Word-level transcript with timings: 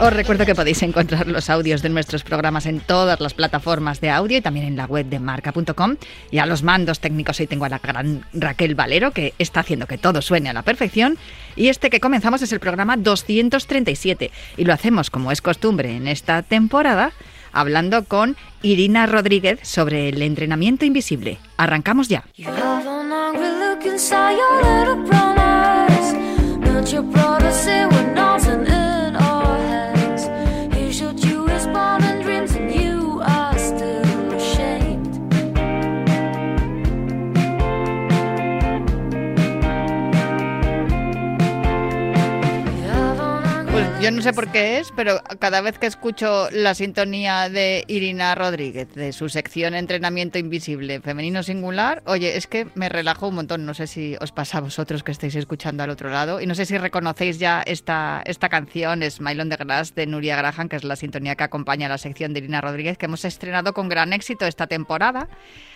Os 0.00 0.12
recuerdo 0.12 0.46
que 0.46 0.54
podéis 0.54 0.80
encontrar 0.84 1.26
los 1.26 1.50
audios 1.50 1.82
de 1.82 1.88
nuestros 1.88 2.22
programas 2.22 2.66
en 2.66 2.78
todas 2.78 3.18
las 3.20 3.34
plataformas 3.34 4.00
de 4.00 4.10
audio 4.10 4.38
y 4.38 4.40
también 4.40 4.66
en 4.66 4.76
la 4.76 4.86
web 4.86 5.06
de 5.06 5.18
marca.com. 5.18 5.96
Y 6.30 6.38
a 6.38 6.46
los 6.46 6.62
mandos 6.62 7.00
técnicos 7.00 7.40
hoy 7.40 7.48
tengo 7.48 7.64
a 7.64 7.68
la 7.68 7.80
gran 7.80 8.24
Raquel 8.32 8.76
Valero, 8.76 9.10
que 9.10 9.34
está 9.40 9.60
haciendo 9.60 9.86
que 9.86 9.98
todo 9.98 10.22
suene 10.22 10.50
a 10.50 10.52
la 10.52 10.62
perfección. 10.62 11.18
Y 11.56 11.66
este 11.66 11.90
que 11.90 11.98
comenzamos 11.98 12.42
es 12.42 12.52
el 12.52 12.60
programa 12.60 12.96
237. 12.96 14.30
Y 14.56 14.64
lo 14.64 14.72
hacemos 14.72 15.10
como 15.10 15.32
es 15.32 15.42
costumbre 15.42 15.96
en 15.96 16.06
esta 16.06 16.42
temporada, 16.42 17.10
hablando 17.52 18.04
con 18.04 18.36
Irina 18.62 19.06
Rodríguez 19.06 19.58
sobre 19.62 20.10
el 20.10 20.22
entrenamiento 20.22 20.84
invisible. 20.84 21.38
Arrancamos 21.56 22.06
ya. 22.06 22.22
Yo 44.08 44.12
no 44.12 44.22
sé 44.22 44.32
por 44.32 44.50
qué 44.50 44.78
es, 44.78 44.90
pero 44.96 45.20
cada 45.38 45.60
vez 45.60 45.78
que 45.78 45.84
escucho 45.84 46.48
la 46.50 46.74
sintonía 46.74 47.50
de 47.50 47.84
Irina 47.88 48.34
Rodríguez, 48.34 48.88
de 48.94 49.12
su 49.12 49.28
sección 49.28 49.74
Entrenamiento 49.74 50.38
Invisible 50.38 51.02
Femenino 51.02 51.42
Singular, 51.42 52.02
oye, 52.06 52.38
es 52.38 52.46
que 52.46 52.66
me 52.74 52.88
relajo 52.88 53.28
un 53.28 53.34
montón. 53.34 53.66
No 53.66 53.74
sé 53.74 53.86
si 53.86 54.16
os 54.18 54.32
pasa 54.32 54.58
a 54.58 54.60
vosotros 54.62 55.02
que 55.02 55.12
estáis 55.12 55.34
escuchando 55.34 55.82
al 55.82 55.90
otro 55.90 56.08
lado. 56.08 56.40
Y 56.40 56.46
no 56.46 56.54
sé 56.54 56.64
si 56.64 56.78
reconocéis 56.78 57.38
ya 57.38 57.60
esta, 57.60 58.22
esta 58.24 58.48
canción, 58.48 59.02
Smile 59.10 59.42
on 59.42 59.50
the 59.50 59.56
Grass, 59.56 59.94
de 59.94 60.06
Nuria 60.06 60.36
Graham, 60.38 60.70
que 60.70 60.76
es 60.76 60.84
la 60.84 60.96
sintonía 60.96 61.36
que 61.36 61.44
acompaña 61.44 61.86
la 61.86 61.98
sección 61.98 62.32
de 62.32 62.38
Irina 62.38 62.62
Rodríguez, 62.62 62.96
que 62.96 63.04
hemos 63.04 63.26
estrenado 63.26 63.74
con 63.74 63.90
gran 63.90 64.14
éxito 64.14 64.46
esta 64.46 64.68
temporada 64.68 65.28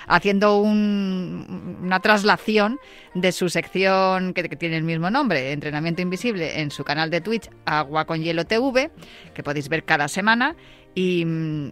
haciendo 0.06 0.58
una 0.58 2.00
traslación 2.00 2.78
de 3.14 3.32
su 3.32 3.49
sección 3.49 4.34
que, 4.34 4.49
tiene 4.56 4.76
el 4.76 4.82
mismo 4.82 5.10
nombre, 5.10 5.53
Entrenamiento 5.53 6.03
Invisible, 6.03 6.60
en 6.60 6.70
su 6.70 6.84
canal 6.84 7.10
de 7.10 7.20
Twitch, 7.20 7.49
Agua 7.64 8.04
con 8.04 8.22
Hielo 8.22 8.44
TV, 8.44 8.91
que 9.34 9.43
podéis 9.43 9.69
ver 9.69 9.84
cada 9.84 10.09
semana. 10.09 10.56
Y, 10.94 11.25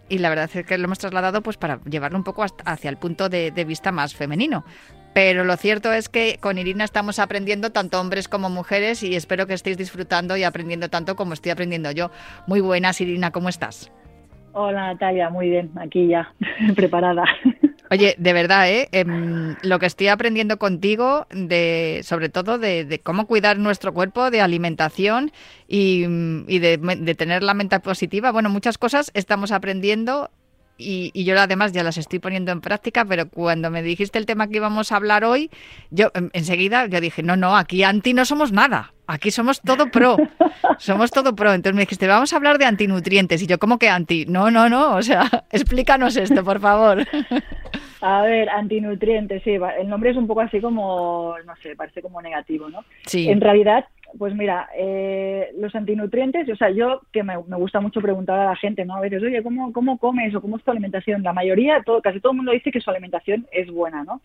la 0.09 0.29
verdad 0.29 0.49
es 0.51 0.65
que 0.65 0.77
lo 0.77 0.85
hemos 0.85 0.97
trasladado 0.97 1.41
pues 1.43 1.57
para 1.57 1.79
llevarlo 1.83 2.17
un 2.17 2.23
poco 2.23 2.43
hacia 2.65 2.89
el 2.89 2.97
punto 2.97 3.29
de, 3.29 3.51
vista 3.65 3.91
más 3.91 4.15
femenino. 4.15 4.63
Pero 5.13 5.43
lo 5.43 5.57
cierto 5.57 5.91
es 5.91 6.07
que 6.07 6.37
con 6.39 6.57
Irina 6.57 6.85
estamos 6.85 7.19
aprendiendo 7.19 7.71
tanto 7.71 7.99
hombres 7.99 8.29
como 8.29 8.49
mujeres 8.49 9.03
y 9.03 9.15
espero 9.15 9.45
que 9.45 9.53
estéis 9.53 9.77
disfrutando 9.77 10.37
y 10.37 10.43
aprendiendo 10.43 10.89
tanto 10.89 11.15
como 11.15 11.33
estoy 11.33 11.51
aprendiendo 11.51 11.91
yo. 11.91 12.11
Muy 12.47 12.61
buenas, 12.61 13.01
Irina, 13.01 13.31
¿cómo 13.31 13.49
estás? 13.49 13.91
Hola 14.53 14.87
Natalia, 14.87 15.29
muy 15.29 15.49
bien, 15.49 15.71
aquí 15.77 16.07
ya, 16.07 16.33
preparada. 16.75 17.25
Oye, 17.91 18.15
de 18.17 18.31
verdad, 18.31 18.69
¿eh? 18.69 18.87
Em, 18.93 19.57
lo 19.63 19.77
que 19.77 19.85
estoy 19.85 20.07
aprendiendo 20.07 20.57
contigo, 20.57 21.27
de, 21.29 21.99
sobre 22.05 22.29
todo 22.29 22.57
de, 22.57 23.01
cómo 23.03 23.27
cuidar 23.27 23.59
nuestro 23.59 23.93
cuerpo, 23.93 24.31
de 24.31 24.39
alimentación 24.39 25.33
y, 25.67 26.05
de, 26.59 27.15
tener 27.17 27.43
la 27.43 27.53
mente 27.53 27.77
positiva. 27.81 28.31
Bueno, 28.31 28.49
muchas 28.49 28.77
cosas 28.77 29.11
estamos 29.13 29.51
aprendiendo 29.51 30.31
y, 30.77 31.11
y, 31.13 31.25
yo 31.25 31.37
además 31.37 31.73
ya 31.73 31.83
las 31.83 31.97
estoy 31.97 32.19
poniendo 32.19 32.53
en 32.53 32.61
práctica, 32.61 33.03
pero 33.03 33.27
cuando 33.27 33.69
me 33.69 33.83
dijiste 33.83 34.17
el 34.17 34.25
tema 34.25 34.47
que 34.47 34.55
íbamos 34.55 34.93
a 34.93 34.95
hablar 34.95 35.25
hoy, 35.25 35.51
yo 35.89 36.11
em, 36.13 36.29
enseguida 36.31 36.85
yo 36.85 37.01
dije, 37.01 37.23
no, 37.23 37.35
no, 37.35 37.57
aquí 37.57 37.83
anti 37.83 38.13
no 38.13 38.23
somos 38.23 38.53
nada. 38.53 38.93
Aquí 39.11 39.29
somos 39.29 39.61
todo 39.61 39.91
pro. 39.91 40.15
Somos 40.77 41.11
todo 41.11 41.35
pro. 41.35 41.53
Entonces 41.53 41.75
me 41.75 41.81
dijiste, 41.81 42.07
vamos 42.07 42.31
a 42.31 42.37
hablar 42.37 42.57
de 42.57 42.65
antinutrientes. 42.65 43.41
Y 43.41 43.47
yo, 43.47 43.59
¿cómo 43.59 43.77
que 43.77 43.89
anti? 43.89 44.25
No, 44.25 44.49
no, 44.49 44.69
no. 44.69 44.95
O 44.95 45.01
sea, 45.01 45.29
explícanos 45.51 46.15
esto, 46.15 46.43
por 46.43 46.59
favor. 46.59 47.05
A 48.01 48.23
ver, 48.23 48.49
antinutrientes, 48.49 49.43
sí. 49.43 49.51
El 49.79 49.87
nombre 49.87 50.09
es 50.09 50.17
un 50.17 50.25
poco 50.25 50.41
así 50.41 50.59
como, 50.59 51.35
no 51.45 51.55
sé, 51.57 51.75
parece 51.75 52.01
como 52.01 52.19
negativo, 52.21 52.67
¿no? 52.67 52.83
Sí. 53.05 53.29
En 53.29 53.39
realidad, 53.41 53.85
pues 54.17 54.33
mira, 54.33 54.69
eh, 54.75 55.51
los 55.59 55.75
antinutrientes, 55.75 56.49
o 56.49 56.55
sea, 56.55 56.71
yo 56.71 57.01
que 57.11 57.21
me, 57.21 57.37
gusta 57.37 57.79
mucho 57.79 58.01
preguntar 58.01 58.39
a 58.39 58.45
la 58.45 58.55
gente, 58.55 58.85
¿no? 58.85 58.95
A 58.95 59.01
veces, 59.01 59.21
oye, 59.21 59.43
¿cómo, 59.43 59.71
¿cómo 59.71 59.99
comes 59.99 60.33
o 60.33 60.41
cómo 60.41 60.57
es 60.57 60.63
tu 60.63 60.71
alimentación? 60.71 61.21
La 61.21 61.33
mayoría, 61.33 61.83
todo, 61.85 62.01
casi 62.01 62.19
todo 62.19 62.31
el 62.31 62.37
mundo 62.37 62.53
dice 62.53 62.71
que 62.71 62.81
su 62.81 62.89
alimentación 62.89 63.45
es 63.51 63.69
buena, 63.69 64.03
¿no? 64.03 64.21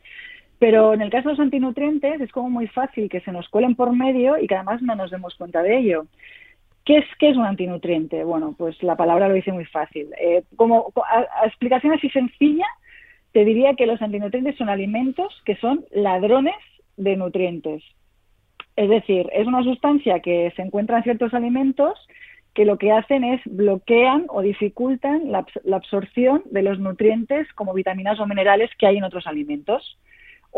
Pero 0.59 0.95
en 0.95 1.03
el 1.03 1.11
caso 1.11 1.29
de 1.29 1.35
los 1.35 1.41
antinutrientes 1.41 2.21
es 2.21 2.33
como 2.33 2.49
muy 2.49 2.67
fácil 2.69 3.09
que 3.09 3.21
se 3.21 3.33
nos 3.33 3.49
cuelen 3.49 3.75
por 3.75 3.95
medio 3.95 4.39
y 4.39 4.47
que 4.47 4.55
además 4.55 4.81
no 4.83 4.95
nos 4.95 5.11
demos 5.11 5.35
cuenta 5.35 5.63
de 5.63 5.77
ello. 5.79 6.07
¿Qué 6.85 6.99
es, 6.99 7.05
qué 7.19 7.31
es 7.31 7.37
un 7.37 7.45
antinutriente? 7.45 8.25
Bueno, 8.25 8.55
pues 8.57 8.81
la 8.83 8.97
palabra 8.97 9.29
lo 9.29 9.35
dice 9.35 9.53
muy 9.53 9.67
fácil. 9.67 10.09
Eh, 10.19 10.45
como 10.55 10.93
a, 11.05 11.47
explicación 11.47 11.93
así 11.93 12.09
sencilla, 12.11 12.67
te 13.33 13.45
diría 13.45 13.75
que 13.75 13.87
los 13.87 14.01
antinutrientes 14.01 14.57
son 14.57 14.69
alimentos 14.69 15.35
que 15.45 15.57
son 15.57 15.85
ladrones 15.91 16.55
de 16.97 17.17
nutrientes. 17.17 17.83
Es 18.77 18.89
decir, 18.89 19.29
es 19.33 19.47
una 19.47 19.63
sustancia 19.63 20.21
que 20.21 20.53
se 20.57 20.63
encuentra 20.63 20.99
en 20.99 21.03
ciertos 21.03 21.35
alimentos 21.35 21.99
que 22.55 22.65
lo 22.65 22.79
que 22.79 22.93
hacen 22.93 23.25
es 23.25 23.43
bloquean 23.45 24.25
o 24.29 24.41
dificultan 24.41 25.31
la 25.31 25.45
absorción 25.75 26.43
de 26.47 26.63
los 26.63 26.79
nutrientes 26.79 27.53
como 27.53 27.75
vitaminas 27.75 28.19
o 28.21 28.27
minerales 28.27 28.71
que 28.79 28.87
hay 28.87 28.97
en 28.97 29.05
otros 29.05 29.27
alimentos 29.27 29.99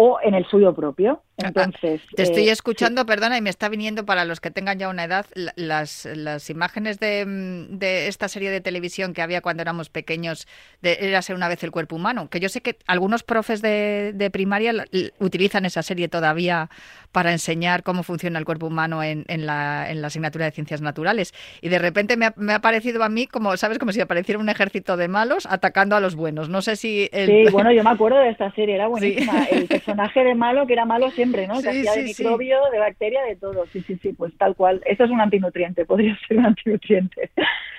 o 0.01 0.21
en 0.23 0.35
el 0.35 0.47
suyo 0.47 0.75
propio. 0.75 1.23
Ah, 1.41 1.47
ah, 1.47 1.49
Entonces, 1.49 2.01
te 2.17 2.23
estoy 2.23 2.49
eh, 2.49 2.53
escuchando, 2.53 3.07
perdona, 3.07 3.39
y 3.39 3.43
me 3.43 3.51
está 3.51 3.69
viniendo 3.69 4.05
para 4.05 4.25
los 4.25 4.41
que 4.41 4.51
tengan 4.51 4.79
ya 4.79 4.89
una 4.89 5.05
edad 5.05 5.27
las, 5.55 6.05
las 6.05 6.51
imágenes 6.51 6.99
de, 6.99 7.25
mm, 7.25 7.79
de, 7.79 8.09
esta 8.09 8.29
serie 8.29 8.51
de 8.51 8.61
televisión 8.61 9.15
que 9.15 9.23
había 9.23 9.41
cuando 9.41 9.63
éramos 9.63 9.89
pequeños, 9.89 10.49
de 10.83 10.99
Érase 11.01 11.35
una 11.35 11.49
vez 11.49 11.63
el 11.63 11.71
cuerpo 11.71 11.97
humano, 11.97 12.29
que 12.29 12.41
yo 12.41 12.49
sé 12.49 12.61
que 12.61 12.77
algunos 12.87 13.23
profes 13.23 13.63
de, 13.63 14.13
de 14.15 14.31
primaria 14.31 14.85
utilizan 15.21 15.65
esa 15.65 15.83
serie 15.83 16.09
todavía 16.09 16.71
para 17.13 17.33
enseñar 17.33 17.83
cómo 17.83 18.03
funciona 18.03 18.39
el 18.39 18.45
cuerpo 18.45 18.67
humano 18.67 19.03
en, 19.03 19.25
en, 19.29 19.47
la, 19.47 19.91
en 19.91 20.03
la, 20.03 20.09
asignatura 20.09 20.45
de 20.45 20.51
ciencias 20.51 20.83
naturales. 20.83 21.33
Y 21.63 21.69
de 21.69 21.79
repente 21.79 22.17
me 22.17 22.27
ha, 22.27 22.35
me 22.37 22.53
ha, 22.53 22.61
parecido 22.61 23.03
a 23.03 23.09
mí 23.09 23.27
como, 23.27 23.57
¿sabes? 23.57 23.79
Como 23.79 23.93
si 23.93 24.01
apareciera 24.01 24.39
un 24.39 24.49
ejército 24.49 24.97
de 24.97 25.09
malos 25.09 25.47
atacando 25.47 25.97
a 25.97 26.01
los 26.01 26.17
buenos. 26.17 26.49
No 26.49 26.63
sé 26.63 26.77
si... 26.77 27.09
Sí, 27.13 27.45
bueno, 27.53 27.73
yo 27.73 27.83
me 27.83 27.91
acuerdo 27.91 28.19
de 28.19 28.31
esta 28.31 28.51
serie, 28.53 28.75
era 28.75 28.89
buenísima. 28.89 29.45
El 29.45 29.67
personaje 29.67 30.25
de 30.25 30.35
malo 30.35 30.67
que 30.67 30.73
era 30.75 30.85
malo 30.85 31.11
siempre, 31.11 31.28
¿no? 31.47 31.61
Que 31.61 31.69
hacía 31.69 31.93
de 31.93 32.03
microbio, 32.05 32.59
de 32.73 32.79
bacteria, 32.79 33.23
de 33.23 33.37
todo. 33.37 33.67
Sí, 33.73 33.83
sí, 33.87 33.99
sí, 34.03 34.13
pues 34.13 34.37
tal 34.37 34.55
cual. 34.55 34.83
Eso 34.87 35.05
es 35.05 35.11
un 35.11 35.21
antinutriente, 35.21 35.85
podría 35.87 36.17
ser 36.27 36.39
un 36.39 36.47
antinutriente. 36.47 37.31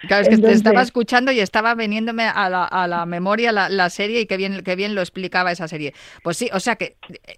Claro, 0.07 0.23
es 0.23 0.29
que 0.29 0.37
te 0.37 0.51
estaba 0.51 0.81
escuchando 0.81 1.31
y 1.31 1.39
estaba 1.39 1.75
veniéndome 1.75 2.23
a 2.23 2.49
la, 2.49 2.65
a 2.65 2.87
la 2.87 3.05
memoria 3.05 3.51
la, 3.51 3.69
la, 3.69 3.89
serie 3.89 4.21
y 4.21 4.25
qué 4.25 4.37
bien, 4.37 4.61
qué 4.63 4.75
bien 4.75 4.95
lo 4.95 5.01
explicaba 5.01 5.51
esa 5.51 5.67
serie. 5.67 5.93
Pues 6.23 6.37
sí, 6.37 6.49
o 6.53 6.59
sea 6.59 6.75
que 6.75 6.97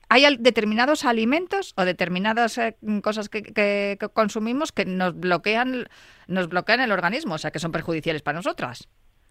hay 0.10 0.26
determinados 0.38 1.06
alimentos 1.06 1.74
o 1.78 1.86
determinadas 1.86 2.58
eh, 2.58 2.76
cosas 3.02 3.30
que, 3.30 3.42
que, 3.42 3.98
consumimos 4.14 4.72
que 4.72 4.86
nos 4.86 5.20
bloquean, 5.20 5.88
nos 6.28 6.50
bloquean 6.50 6.82
el 6.82 6.92
organismo, 6.92 7.36
o 7.36 7.38
sea 7.38 7.52
que 7.52 7.60
son 7.60 7.72
perjudiciales 7.72 8.22
para 8.22 8.38
nosotras. 8.38 8.88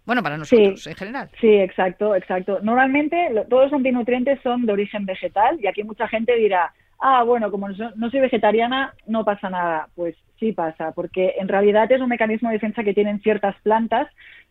Bueno, 0.06 0.22
para 0.22 0.36
nosotros 0.36 0.86
en 0.86 0.94
general. 0.94 1.30
Sí, 1.40 1.48
exacto, 1.48 2.14
exacto. 2.14 2.58
Normalmente 2.62 3.30
todos 3.48 3.64
los 3.64 3.72
antinutrientes 3.72 4.40
son 4.42 4.66
de 4.66 4.72
origen 4.72 5.06
vegetal 5.06 5.58
y 5.60 5.66
aquí 5.66 5.84
mucha 5.84 6.08
gente 6.08 6.34
dirá, 6.36 6.72
ah, 7.00 7.22
bueno, 7.22 7.50
como 7.50 7.68
no 7.68 8.10
soy 8.10 8.20
vegetariana, 8.20 8.94
no 9.06 9.24
pasa 9.24 9.50
nada. 9.50 9.88
Pues 9.94 10.16
sí 10.38 10.52
pasa, 10.52 10.92
porque 10.92 11.34
en 11.38 11.48
realidad 11.48 11.90
es 11.92 12.00
un 12.00 12.08
mecanismo 12.08 12.48
de 12.48 12.54
defensa 12.54 12.82
que 12.82 12.94
tienen 12.94 13.20
ciertas 13.20 13.54
plantas 13.62 14.08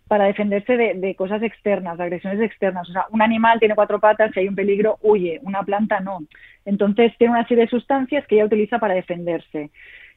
para 0.08 0.26
defenderse 0.26 0.76
de, 0.76 1.16
cosas 1.16 1.44
externas, 1.44 1.98
de 1.98 2.04
agresiones 2.04 2.42
externas. 2.42 2.90
O 2.90 2.92
sea, 2.92 3.06
un 3.12 3.22
animal 3.22 3.60
tiene 3.60 3.76
cuatro 3.76 4.00
patas, 4.00 4.32
si 4.34 4.40
hay 4.40 4.48
un 4.48 4.56
peligro, 4.56 4.98
huye, 5.02 5.40
una 5.44 5.62
planta 5.62 6.00
no. 6.00 6.20
Entonces 6.66 7.14
tiene 7.20 7.34
una 7.34 7.48
serie 7.48 7.66
de 7.66 7.70
sustancias 7.70 8.26
que 8.26 8.36
ella 8.36 8.46
utiliza 8.46 8.80
para 8.80 8.96
defenderse. 8.96 9.70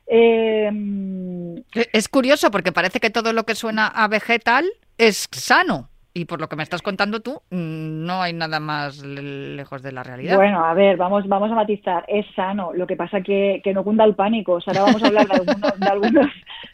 Em, 0.06 1.56
es 1.92 2.08
curioso 2.08 2.50
porque 2.50 2.72
parece 2.72 3.00
que 3.00 3.10
todo 3.10 3.34
lo 3.34 3.44
que 3.44 3.54
suena 3.54 3.86
a 3.86 4.08
vegetal 4.08 4.64
es 4.98 5.28
sano. 5.30 5.88
Y 6.14 6.26
por 6.26 6.42
lo 6.42 6.48
que 6.48 6.56
me 6.56 6.62
estás 6.62 6.82
contando 6.82 7.20
tú, 7.20 7.40
mm, 7.50 8.04
no 8.04 8.20
hay 8.20 8.34
nada 8.34 8.60
más 8.60 9.02
lejos 9.02 9.82
de 9.82 9.92
la 9.92 10.02
realidad. 10.02 10.36
Bueno, 10.36 10.62
a 10.62 10.74
ver, 10.74 10.98
vamos, 10.98 11.26
vamos 11.26 11.50
a 11.50 11.54
matizar. 11.54 12.04
Es 12.06 12.26
sano. 12.36 12.72
Lo 12.74 12.86
que 12.86 12.96
pasa 12.96 13.22
que, 13.22 13.62
que 13.64 13.72
no 13.72 13.82
cunda 13.82 14.04
el 14.04 14.14
pánico. 14.14 14.58
ahora 14.66 14.82
vamos 14.82 15.02
a 15.02 15.06
hablar 15.06 15.26
de 15.26 15.34
algunos, 15.34 15.80
de 15.80 15.86
algunos, 15.86 16.26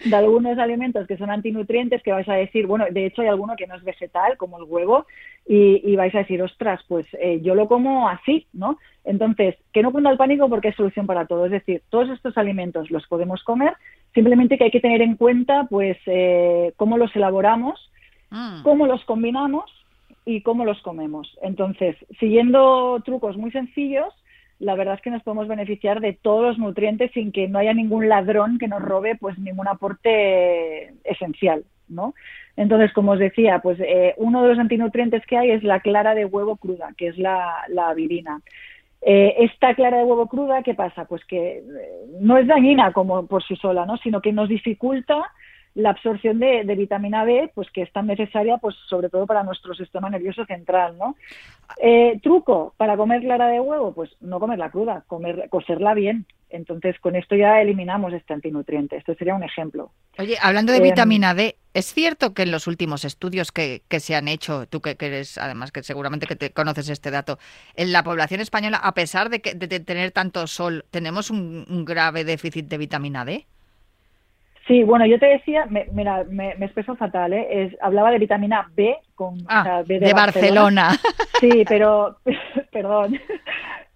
de 0.04 0.16
algunos 0.16 0.58
alimentos 0.58 1.06
que 1.06 1.16
son 1.16 1.30
antinutrientes 1.30 2.02
que 2.02 2.10
vais 2.10 2.28
a 2.28 2.34
decir, 2.34 2.66
bueno, 2.66 2.86
de 2.90 3.06
hecho 3.06 3.22
hay 3.22 3.28
alguno 3.28 3.54
que 3.54 3.68
no 3.68 3.76
es 3.76 3.84
vegetal, 3.84 4.36
como 4.38 4.58
el 4.58 4.64
huevo, 4.64 5.06
y, 5.46 5.94
vais 5.94 6.14
a 6.16 6.18
decir, 6.18 6.42
ostras, 6.42 6.80
pues 6.88 7.06
eh, 7.20 7.40
yo 7.40 7.54
lo 7.54 7.68
como 7.68 8.08
así, 8.08 8.48
¿no? 8.52 8.76
Entonces, 9.04 9.54
que 9.72 9.82
no 9.82 9.92
cunda 9.92 10.10
el 10.10 10.18
pánico 10.18 10.48
porque 10.48 10.68
es 10.68 10.76
solución 10.76 11.06
para 11.06 11.26
todo. 11.26 11.46
Es 11.46 11.52
decir, 11.52 11.82
todos 11.90 12.10
estos 12.10 12.36
alimentos 12.36 12.90
los 12.90 13.06
podemos 13.06 13.44
comer, 13.44 13.74
simplemente 14.14 14.58
que 14.58 14.64
hay 14.64 14.70
que 14.72 14.80
tener 14.80 15.00
en 15.00 15.14
cuenta, 15.14 15.68
pues, 15.70 15.96
eh, 16.06 16.72
cómo 16.76 16.98
los 16.98 17.14
elaboramos 17.14 17.88
Mm. 18.30 18.62
cómo 18.62 18.86
los 18.86 19.04
combinamos 19.04 19.64
y 20.24 20.42
cómo 20.42 20.64
los 20.64 20.80
comemos. 20.82 21.36
Entonces, 21.42 21.96
siguiendo 22.20 23.00
trucos 23.04 23.36
muy 23.36 23.50
sencillos, 23.50 24.12
la 24.58 24.74
verdad 24.74 24.94
es 24.94 25.00
que 25.00 25.10
nos 25.10 25.22
podemos 25.22 25.48
beneficiar 25.48 26.00
de 26.00 26.12
todos 26.12 26.42
los 26.42 26.58
nutrientes 26.58 27.10
sin 27.12 27.32
que 27.32 27.48
no 27.48 27.58
haya 27.58 27.72
ningún 27.72 28.08
ladrón 28.08 28.58
que 28.58 28.68
nos 28.68 28.82
robe 28.82 29.16
pues 29.16 29.38
ningún 29.38 29.68
aporte 29.68 30.92
esencial, 31.04 31.64
¿no? 31.88 32.14
Entonces, 32.56 32.92
como 32.92 33.12
os 33.12 33.20
decía, 33.20 33.60
pues 33.60 33.78
eh, 33.80 34.14
uno 34.16 34.42
de 34.42 34.48
los 34.48 34.58
antinutrientes 34.58 35.24
que 35.26 35.38
hay 35.38 35.52
es 35.52 35.62
la 35.62 35.78
clara 35.80 36.14
de 36.14 36.24
huevo 36.24 36.56
cruda, 36.56 36.92
que 36.96 37.06
es 37.06 37.16
la, 37.16 37.54
la 37.68 37.94
virina. 37.94 38.40
Eh, 39.00 39.36
esta 39.38 39.74
clara 39.74 39.98
de 39.98 40.04
huevo 40.04 40.26
cruda, 40.26 40.64
¿qué 40.64 40.74
pasa? 40.74 41.04
Pues 41.04 41.24
que 41.24 41.58
eh, 41.58 41.62
no 42.20 42.36
es 42.36 42.48
dañina 42.48 42.92
como 42.92 43.26
por 43.26 43.44
sí 43.44 43.54
sola, 43.54 43.86
¿no? 43.86 43.96
Sino 43.98 44.20
que 44.20 44.32
nos 44.32 44.48
dificulta 44.48 45.30
la 45.74 45.90
absorción 45.90 46.38
de, 46.38 46.62
vitamina 46.76 47.24
B, 47.24 47.50
pues 47.54 47.70
que 47.70 47.82
es 47.82 47.92
tan 47.92 48.06
necesaria, 48.06 48.58
pues 48.58 48.74
sobre 48.88 49.08
todo 49.08 49.26
para 49.26 49.42
nuestro 49.42 49.74
sistema 49.74 50.10
nervioso 50.10 50.44
central, 50.44 50.96
¿no? 50.98 51.16
Eh, 51.80 52.18
truco 52.22 52.74
para 52.76 52.96
comer 52.96 53.20
clara 53.20 53.48
de 53.48 53.60
huevo, 53.60 53.92
pues 53.92 54.10
no 54.20 54.40
comerla 54.40 54.70
cruda, 54.70 55.04
comer, 55.06 55.48
cocerla 55.50 55.94
bien. 55.94 56.26
Entonces, 56.50 56.98
con 57.00 57.14
esto 57.14 57.36
ya 57.36 57.60
eliminamos 57.60 58.12
este 58.14 58.32
antinutriente. 58.32 58.96
Esto 58.96 59.14
sería 59.14 59.34
un 59.34 59.42
ejemplo. 59.42 59.92
Oye, 60.18 60.38
hablando 60.40 60.72
de 60.72 60.78
em, 60.78 60.84
vitamina 60.84 61.34
D, 61.34 61.56
¿es 61.74 61.92
cierto 61.92 62.32
que 62.32 62.42
en 62.42 62.50
los 62.50 62.66
últimos 62.66 63.04
estudios 63.04 63.52
que, 63.52 63.82
se 63.98 64.16
han 64.16 64.28
hecho, 64.28 64.66
tú 64.66 64.80
que, 64.80 64.96
eres, 64.98 65.36
además 65.36 65.72
que 65.72 65.82
seguramente 65.82 66.26
que 66.26 66.36
te 66.36 66.50
conoces 66.50 66.88
este 66.88 67.10
dato, 67.10 67.38
en 67.74 67.92
la 67.92 68.02
población 68.02 68.40
española, 68.40 68.78
a 68.78 68.94
pesar 68.94 69.28
de, 69.28 69.40
que, 69.42 69.54
de 69.54 69.80
tener 69.80 70.10
tanto 70.10 70.46
sol, 70.46 70.86
tenemos 70.90 71.30
un 71.30 71.84
grave 71.84 72.24
déficit 72.24 72.66
de 72.66 72.78
vitamina 72.78 73.26
D? 73.26 73.46
Sí, 74.68 74.84
bueno, 74.84 75.06
yo 75.06 75.18
te 75.18 75.26
decía, 75.26 75.66
mira, 75.92 76.24
me, 76.24 76.54
me 76.56 76.66
expreso 76.66 76.94
fatal, 76.94 77.32
¿eh? 77.32 77.48
Es, 77.50 77.76
hablaba 77.80 78.10
de 78.10 78.18
vitamina 78.18 78.70
B 78.76 78.98
con 79.14 79.38
ah, 79.48 79.82
B 79.84 79.98
de, 79.98 80.12
Barcelona. 80.12 80.90
Sí, 81.40 81.64
pero, 81.68 82.18
perdón, 82.72 83.18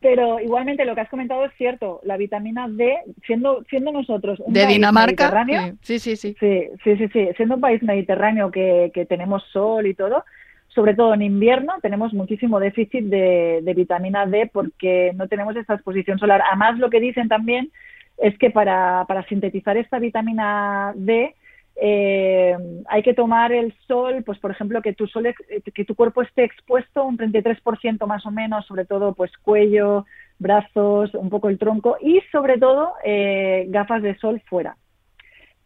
pero 0.01 0.39
igualmente 0.41 0.85
lo 0.85 0.95
que 0.95 1.01
has 1.03 1.09
comentado 1.09 1.45
es 1.45 1.53
cierto. 1.59 2.01
La 2.05 2.17
vitamina 2.17 2.69
D, 2.69 2.99
siendo 3.27 3.65
siendo 3.69 3.93
nosotros 3.93 4.41
un 4.41 4.53
de 4.55 4.65
Dinamarca, 4.67 5.25
mediterráneo, 5.25 5.77
sí, 5.83 5.99
sí, 5.99 6.17
sí, 6.17 6.35
sí, 6.39 6.69
sí, 6.85 6.97
sí, 6.97 7.09
sí, 7.13 7.29
siendo 7.37 7.57
un 7.57 7.61
país 7.61 7.83
mediterráneo 7.83 8.51
que, 8.51 8.93
que 8.95 9.05
tenemos 9.07 9.43
sol 9.53 9.87
y 9.87 9.95
todo, 9.95 10.25
sobre 10.69 10.95
todo 10.95 11.13
en 11.15 11.23
invierno 11.23 11.75
tenemos 11.83 12.15
muchísimo 12.15 12.61
déficit 12.61 13.05
de, 13.07 13.61
de 13.63 13.75
vitamina 13.75 14.25
D 14.25 14.49
porque 14.51 15.13
no 15.17 15.29
tenemos 15.29 15.55
esta 15.57 15.75
exposición 15.75 16.19
solar. 16.19 16.43
Además, 16.49 16.79
lo 16.79 16.89
que 16.89 17.01
dicen 17.01 17.29
también 17.29 17.73
es 18.23 18.39
que 18.39 18.51
para, 18.51 19.05
sintetizar 19.29 19.77
esta 19.77 19.99
vitamina 19.99 20.93
D 20.95 21.35
eh, 21.75 22.57
hay 22.87 23.03
que 23.03 23.15
tomar 23.15 23.51
el 23.53 23.75
sol, 23.89 24.23
pues 24.25 24.39
por 24.39 24.53
ejemplo 24.53 24.81
que 24.81 24.93
tu 24.93 25.09
sol, 25.09 25.27
que 25.75 25.85
tu 25.85 25.97
cuerpo 25.97 26.23
esté 26.23 26.45
expuesto 26.45 27.05
un 27.05 27.19
33% 27.19 28.07
más 28.07 28.25
o 28.25 28.31
menos, 28.31 28.65
sobre 28.67 28.85
todo 28.85 29.13
pues 29.15 29.33
cuello, 29.39 30.07
brazos, 30.39 31.13
un 31.15 31.31
poco 31.31 31.49
el 31.49 31.59
tronco 31.59 31.97
y 32.01 32.21
sobre 32.31 32.59
todo 32.59 32.93
eh, 33.05 33.67
gafas 33.69 34.03
de 34.03 34.17
sol 34.19 34.41
fuera, 34.49 34.77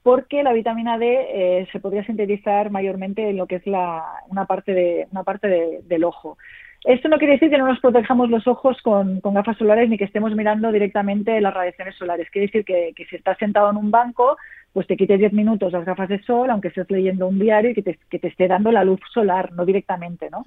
porque 0.02 0.42
la 0.42 0.54
vitamina 0.54 0.96
D 0.96 1.26
eh, 1.28 1.68
se 1.72 1.80
podría 1.80 2.06
sintetizar 2.06 2.70
mayormente 2.70 3.28
en 3.28 3.36
lo 3.36 3.46
que 3.46 3.56
es 3.56 3.66
la, 3.66 4.02
una 4.28 4.46
parte 4.46 4.72
de 4.72 5.08
una 5.10 5.24
parte 5.24 5.82
del 5.82 6.04
ojo. 6.04 6.38
Esto 6.86 7.08
no 7.08 7.18
quiere 7.18 7.32
decir 7.32 7.50
que 7.50 7.58
no 7.58 7.66
nos 7.66 7.80
protejamos 7.80 8.30
los 8.30 8.46
ojos 8.46 8.80
con, 8.80 9.20
gafas 9.20 9.58
solares 9.58 9.90
ni 9.90 9.98
que 9.98 10.04
estemos 10.04 10.32
mirando 10.36 10.70
directamente 10.70 11.40
las 11.40 11.52
radiaciones 11.52 11.96
solares. 11.96 12.30
Quiere 12.30 12.46
decir 12.46 12.64
que, 12.64 12.94
si 13.10 13.16
estás 13.16 13.36
sentado 13.38 13.68
en 13.70 13.76
un 13.76 13.90
banco, 13.90 14.36
pues 14.72 14.86
te 14.86 14.96
quites 14.96 15.18
10 15.18 15.32
minutos 15.32 15.72
las 15.72 15.84
gafas 15.84 16.08
de 16.08 16.22
sol, 16.22 16.48
aunque 16.48 16.68
estés 16.68 16.88
leyendo 16.88 17.26
un 17.26 17.40
diario 17.40 17.70
y 17.70 17.74
que 17.74 17.82
te, 17.82 17.98
que 18.08 18.20
te 18.20 18.28
esté 18.28 18.46
dando 18.46 18.70
la 18.70 18.84
luz 18.84 19.00
solar, 19.12 19.52
no 19.52 19.64
directamente, 19.64 20.30
¿no? 20.30 20.44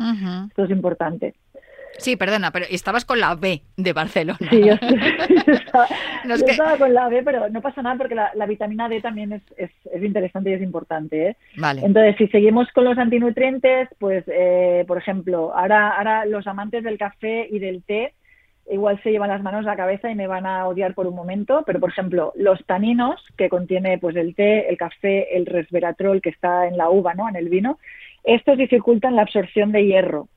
Esto 0.48 0.64
es 0.64 0.70
importante. 0.70 1.34
Sí, 2.00 2.16
perdona, 2.16 2.52
pero 2.52 2.66
estabas 2.70 3.06
con 3.06 3.20
la 3.20 3.36
B 3.36 3.62
de 3.78 3.94
Barcelona. 3.94 4.38
Sí, 4.50 4.64
yo, 4.64 4.74
estaba, 6.34 6.78
con 6.78 6.94
la 6.94 7.10
B, 7.10 7.22
pero 7.24 7.50
no 7.50 7.62
pasa 7.62 7.82
nada 7.82 7.96
porque 7.98 8.16
la, 8.16 8.46
vitamina 8.46 8.90
D 8.90 9.02
también 9.02 9.34
es, 9.34 9.42
es, 9.58 9.72
es, 9.92 10.04
interesante 10.04 10.50
y 10.50 10.54
es 10.54 10.62
importante. 10.62 11.30
¿eh? 11.30 11.38
Vale. 11.58 11.82
Entonces, 11.84 12.16
si 12.18 12.28
seguimos 12.28 12.68
con 12.72 12.86
los 12.86 12.98
antinutrientes, 12.98 13.90
pues, 14.00 14.24
eh, 14.28 14.84
por 14.88 14.98
ejemplo, 14.98 15.54
ahora, 15.56 15.90
ahora 15.98 16.26
los 16.26 16.48
amantes 16.48 16.84
del 16.84 16.98
café 16.98 17.48
y 17.50 17.60
del 17.60 17.84
té 17.84 18.14
igual 18.70 19.02
se 19.02 19.12
llevan 19.12 19.30
las 19.30 19.42
manos 19.42 19.66
a 19.66 19.72
la 19.72 19.76
cabeza 19.76 20.12
y 20.12 20.16
me 20.16 20.28
van 20.28 20.46
a 20.46 20.68
odiar 20.68 20.94
por 20.94 21.08
un 21.08 21.16
momento, 21.16 21.64
pero 21.66 21.80
por 21.80 21.90
ejemplo, 21.90 22.32
los 22.36 22.64
taninos 22.66 23.22
que 23.38 23.50
contiene 23.50 23.98
pues 23.98 24.16
el 24.16 24.36
té, 24.36 24.70
el 24.70 24.78
café, 24.78 25.36
el 25.36 25.46
resveratrol 25.46 26.22
que 26.22 26.30
está 26.30 26.68
en 26.68 26.78
la 26.78 26.90
uva, 26.90 27.14
¿no? 27.16 27.28
En 27.28 27.36
el 27.36 27.50
vino, 27.50 27.80
estos 28.24 28.58
dificultan 28.58 29.16
la 29.16 29.24
absorción 29.24 29.72
de 29.72 29.86
hierro. 29.86 30.28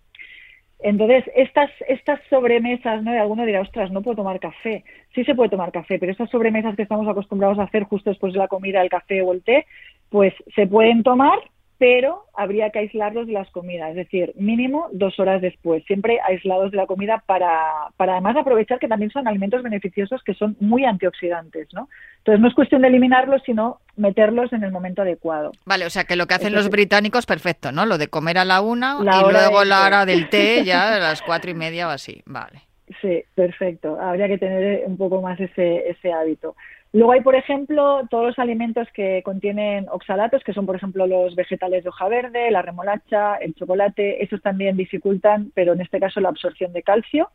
Entonces, 0.83 1.25
estas, 1.37 1.71
estas 1.89 2.21
sobremesas, 2.29 3.03
¿no? 3.03 3.13
De 3.13 3.19
alguno 3.19 3.47
dirá, 3.47 3.61
ostras, 3.61 3.91
no 3.93 4.03
puedo 4.03 4.17
tomar 4.17 4.41
café. 4.41 4.85
Sí 5.15 5.25
se 5.25 5.35
puede 5.35 5.51
tomar 5.51 5.71
café, 5.71 5.99
pero 5.99 6.11
estas 6.11 6.31
sobremesas 6.31 6.75
que 6.75 6.83
estamos 6.83 7.07
acostumbrados 7.07 7.59
a 7.59 7.65
hacer 7.65 7.85
justo 7.85 8.11
después 8.11 8.33
de 8.33 8.41
la 8.41 8.49
comida, 8.49 8.83
el 8.83 8.91
café 8.91 9.23
o 9.23 9.33
el 9.33 9.43
té, 9.43 9.67
pues 10.11 10.35
se 10.55 10.67
pueden 10.67 11.03
tomar, 11.03 11.39
pero 11.83 12.27
habría 12.35 12.71
que 12.71 12.79
aislarlos 12.79 13.27
de 13.27 13.33
las 13.33 13.51
comidas, 13.51 13.91
es 13.91 13.97
decir, 13.97 14.33
mínimo 14.37 14.87
dos 14.93 15.19
horas 15.19 15.43
después, 15.43 15.83
siempre 15.85 16.21
aislados 16.25 16.71
de 16.71 16.77
la 16.77 16.87
comida 16.87 17.25
para, 17.27 17.89
para 17.97 18.13
además 18.13 18.37
aprovechar 18.37 18.79
que 18.79 18.87
también 18.87 19.11
son 19.11 19.27
alimentos 19.27 19.65
beneficiosos 19.65 20.23
que 20.23 20.33
son 20.35 20.57
muy 20.61 20.85
antioxidantes, 20.85 21.67
¿no? 21.73 21.89
Entonces 22.19 22.41
no 22.41 22.47
es 22.47 22.55
cuestión 22.55 22.83
de 22.83 22.89
eliminarlos, 22.89 23.43
sino 23.45 23.81
meterlos 23.97 24.53
en 24.53 24.63
el 24.63 24.71
momento 24.71 25.03
adecuado. 25.03 25.51
Vale, 25.67 25.85
o 25.85 25.91
sea 25.91 26.05
que 26.05 26.15
lo 26.15 26.29
que 26.29 26.35
hacen 26.35 26.55
los 26.55 26.71
británicos, 26.71 27.27
perfecto, 27.27 27.73
¿no? 27.73 27.85
Lo 27.85 27.99
de 27.99 28.07
comer 28.07 28.39
a 28.39 28.45
la 28.45 28.61
una 28.61 28.99
y 29.01 29.33
luego 29.33 29.65
la 29.65 29.85
hora 29.85 30.07
del 30.07 30.29
té 30.29 30.63
ya 30.65 30.95
a 30.95 30.99
las 31.01 31.21
cuatro 31.21 31.51
y 31.51 31.55
media 31.55 31.89
o 31.89 31.91
así, 31.91 32.23
vale. 32.27 32.61
Sí, 33.01 33.25
perfecto. 33.35 34.01
Habría 34.01 34.29
que 34.29 34.39
tener 34.39 34.85
un 34.87 34.97
poco 34.97 35.21
más 35.21 35.41
ese, 35.41 35.89
ese 35.89 36.13
hábito. 36.13 36.55
Luego 36.93 37.13
hay, 37.13 37.23
por 37.23 37.35
ejemplo, 37.35 38.03
todos 38.11 38.27
los 38.27 38.39
alimentos 38.39 38.87
que 38.93 39.23
contienen 39.25 39.87
oxalatos, 39.91 40.45
que 40.45 40.53
son, 40.53 40.67
por 40.67 40.77
ejemplo, 40.77 41.07
los 41.07 41.35
vegetales 41.35 41.85
de 41.85 41.89
hoja 41.89 42.07
verde, 42.09 42.51
la 42.51 42.61
remolacha, 42.61 43.37
el 43.37 43.55
chocolate. 43.55 44.23
Esos 44.23 44.43
también 44.43 44.77
dificultan, 44.77 45.53
pero 45.55 45.73
en 45.73 45.81
este 45.81 45.99
caso, 45.99 46.21
la 46.21 46.29
absorción 46.29 46.73
de 46.75 46.83
calcio. 46.83 47.31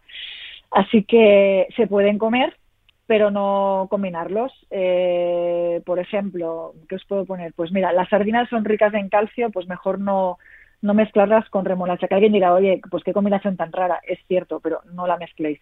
Así 0.70 1.04
que 1.04 1.68
se 1.76 1.88
pueden 1.88 2.20
comer, 2.20 2.56
pero 3.08 3.32
no 3.32 3.88
combinarlos. 3.90 4.54
Eh, 4.70 5.82
por 5.88 5.98
ejemplo, 5.98 6.74
¿qué 6.88 6.96
os 6.96 7.06
puedo 7.06 7.26
poner? 7.26 7.54
Pues 7.54 7.72
mira, 7.72 7.92
las 7.94 8.10
sardinas 8.10 8.48
son 8.50 8.64
ricas 8.64 8.94
en 8.94 9.10
calcio, 9.10 9.50
pues 9.50 9.68
mejor 9.68 10.00
no, 10.00 10.38
no 10.84 10.94
mezclarlas 10.94 11.50
con 11.50 11.66
remolacha. 11.66 12.08
Que 12.08 12.14
alguien 12.14 12.34
dirá, 12.34 12.54
oye, 12.54 12.80
pues 12.92 13.04
qué 13.04 13.12
combinación 13.12 13.58
tan 13.58 13.72
rara. 13.72 14.02
Es 14.08 14.20
cierto, 14.28 14.60
pero 14.60 14.82
no 14.94 15.08
la 15.08 15.18
mezcléis. 15.18 15.60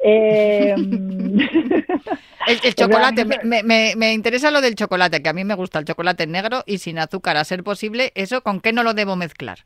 Eh... 0.00 0.74
el, 2.64 2.74
chocolate, 2.74 3.24
me, 3.24 3.62
me, 3.62 3.94
me, 3.96 4.12
interesa 4.12 4.50
lo 4.50 4.60
del 4.60 4.74
chocolate, 4.74 5.22
que 5.22 5.28
a 5.28 5.32
mí 5.32 5.44
me 5.44 5.54
gusta 5.54 5.78
el 5.78 5.84
chocolate 5.84 6.26
negro 6.26 6.62
y 6.66 6.78
sin 6.78 6.98
azúcar, 6.98 7.36
a 7.36 7.44
ser 7.44 7.62
posible. 7.62 8.12
¿Eso 8.14 8.42
con 8.42 8.60
qué 8.60 8.72
no 8.72 8.82
lo 8.82 8.94
debo 8.94 9.16
mezclar? 9.16 9.58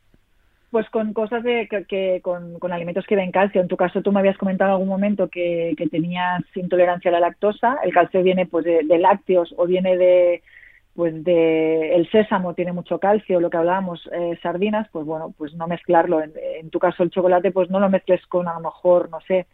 Pues 0.71 0.88
con 0.88 1.12
cosas 1.12 1.42
de, 1.42 1.69
que, 1.88 2.21
con, 2.23 2.59
con, 2.59 2.73
alimentos 2.73 3.04
que 3.07 3.16
ven 3.16 3.31
calcio. 3.31 3.61
En 3.61 3.69
tu 3.69 3.76
caso, 3.76 4.00
tú 4.00 4.11
me 4.11 4.21
habías 4.21 4.38
comentado 4.38 4.71
en 4.71 4.73
algún 4.73 4.88
momento 4.88 5.28
que, 5.28 5.75
que 5.76 5.88
tenías 5.88 6.42
intolerancia 6.54 7.11
a 7.11 7.12
la 7.12 7.21
lactosa. 7.21 7.76
El 7.85 7.92
calcio 7.92 8.23
viene 8.23 8.47
pues 8.47 8.64
de, 8.64 8.81
de 8.85 8.99
lácteos 8.99 9.54
o 9.59 9.66
viene 9.66 9.99
de, 9.99 10.42
pues 10.95 11.25
de 11.25 11.95
el 11.95 12.11
sésamo 12.11 12.54
tiene 12.54 12.73
mucho 12.73 12.99
calcio, 12.99 13.40
lo 13.40 13.49
que 13.49 13.57
hablábamos, 13.57 14.09
eh, 14.12 14.38
sardinas, 14.42 14.88
pues 14.92 15.07
bueno, 15.07 15.35
pues 15.37 15.54
no 15.54 15.66
mezclarlo. 15.66 16.23
En, 16.23 16.71
tu 16.71 16.78
caso 16.78 17.02
el 17.02 17.11
chocolate, 17.11 17.50
pues 17.50 17.71
no 17.71 17.81
lo 17.81 17.88
mezcles 17.88 18.25
con 18.26 18.47
a 18.47 18.54
lo 18.54 18.61
mejor, 18.61 19.09
no 19.11 19.21
sé, 19.23 19.47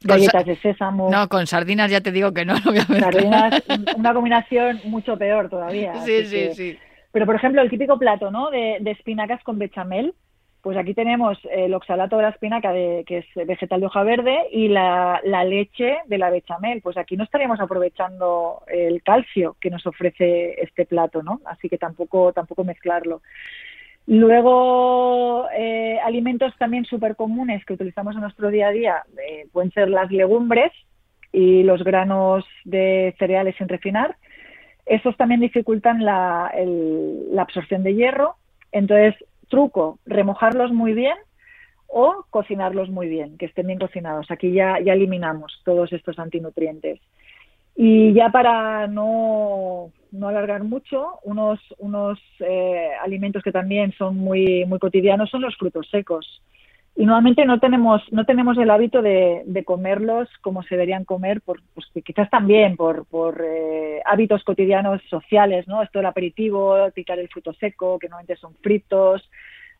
galletas 0.00 0.44
de 0.46 0.56
sésamo. 0.56 1.10
No, 1.10 1.28
con 1.28 1.46
sardinas 1.46 1.90
ya 1.90 2.00
te 2.00 2.12
digo 2.12 2.32
que 2.32 2.44
no 2.44 2.54
lo 2.54 2.70
voy 2.70 2.78
a 2.78 2.86
mezclar. 2.88 3.12
Sardinas, 3.12 3.62
una 3.96 4.14
combinación 4.14 4.80
mucho 4.84 5.16
peor 5.16 5.48
todavía. 5.48 5.94
Sí, 6.04 6.24
sí, 6.24 6.54
sí. 6.54 6.78
Pero, 7.12 7.26
por 7.26 7.34
ejemplo, 7.34 7.62
el 7.62 7.70
típico 7.70 7.98
plato, 7.98 8.30
¿no? 8.30 8.50
De, 8.50 8.78
espinacas 8.84 9.42
con 9.42 9.58
bechamel, 9.58 10.14
pues 10.60 10.76
aquí 10.76 10.92
tenemos 10.92 11.38
el 11.50 11.72
oxalato 11.72 12.16
de 12.16 12.22
la 12.22 12.28
espinaca, 12.30 12.72
de, 12.72 13.04
que 13.06 13.18
es 13.18 13.46
vegetal 13.46 13.80
de 13.80 13.86
hoja 13.86 14.02
verde, 14.02 14.36
y 14.52 14.68
la, 14.68 15.20
la, 15.24 15.44
leche 15.44 15.98
de 16.06 16.18
la 16.18 16.30
bechamel. 16.30 16.82
Pues 16.82 16.96
aquí 16.96 17.16
no 17.16 17.24
estaríamos 17.24 17.60
aprovechando 17.60 18.62
el 18.66 19.02
calcio 19.02 19.56
que 19.60 19.70
nos 19.70 19.86
ofrece 19.86 20.60
este 20.62 20.84
plato, 20.84 21.22
¿no? 21.22 21.40
Así 21.46 21.68
que 21.68 21.78
tampoco, 21.78 22.32
tampoco 22.32 22.64
mezclarlo. 22.64 23.22
Luego, 24.10 25.50
eh, 25.54 25.98
alimentos 26.02 26.56
también 26.56 26.86
súper 26.86 27.14
comunes 27.14 27.62
que 27.66 27.74
utilizamos 27.74 28.14
en 28.14 28.22
nuestro 28.22 28.48
día 28.48 28.68
a 28.68 28.70
día 28.70 29.02
eh, 29.28 29.46
pueden 29.52 29.70
ser 29.72 29.90
las 29.90 30.10
legumbres 30.10 30.72
y 31.30 31.62
los 31.62 31.84
granos 31.84 32.46
de 32.64 33.14
cereales 33.18 33.54
sin 33.58 33.68
refinar. 33.68 34.16
Esos 34.86 35.14
también 35.18 35.42
dificultan 35.42 36.06
la, 36.06 36.50
absorción 37.36 37.82
de 37.82 37.94
hierro. 37.96 38.36
Entonces, 38.72 39.14
truco, 39.50 39.98
remojarlos 40.06 40.72
muy 40.72 40.94
bien 40.94 41.18
o 41.86 42.24
cocinarlos 42.30 42.88
muy 42.88 43.08
bien, 43.08 43.36
que 43.36 43.44
estén 43.44 43.66
bien 43.66 43.78
cocinados. 43.78 44.30
Aquí 44.30 44.52
ya 44.52 44.78
eliminamos 44.78 45.60
todos 45.66 45.92
estos 45.92 46.18
antinutrientes. 46.18 46.98
Y 47.80 48.12
ya 48.12 48.30
para 48.30 48.88
no, 48.88 49.92
no 50.10 50.26
alargar 50.26 50.64
mucho, 50.64 51.20
unos, 51.22 51.60
unos 51.78 52.18
eh, 52.40 52.90
alimentos 53.00 53.40
que 53.40 53.52
también 53.52 53.92
son 53.92 54.16
muy, 54.16 54.64
muy 54.66 54.80
cotidianos 54.80 55.30
son 55.30 55.42
los 55.42 55.56
frutos 55.56 55.88
secos. 55.88 56.42
Y 56.96 57.06
normalmente 57.06 57.44
no 57.44 57.60
tenemos, 57.60 58.02
no 58.10 58.24
tenemos 58.24 58.58
el 58.58 58.70
hábito 58.70 59.00
de, 59.00 59.44
de 59.46 59.62
comerlos 59.62 60.28
como 60.40 60.64
se 60.64 60.74
deberían 60.74 61.04
comer, 61.04 61.40
por, 61.40 61.60
pues, 61.72 61.86
quizás 62.04 62.28
también 62.30 62.76
por, 62.76 63.06
por 63.06 63.40
eh, 63.46 64.02
hábitos 64.04 64.42
cotidianos 64.42 65.00
sociales, 65.08 65.68
¿no? 65.68 65.80
Esto 65.80 66.00
del 66.00 66.06
aperitivo, 66.06 66.90
picar 66.92 67.20
el 67.20 67.28
fruto 67.28 67.52
seco, 67.52 68.00
que 68.00 68.08
normalmente 68.08 68.40
son 68.40 68.56
fritos 68.56 69.22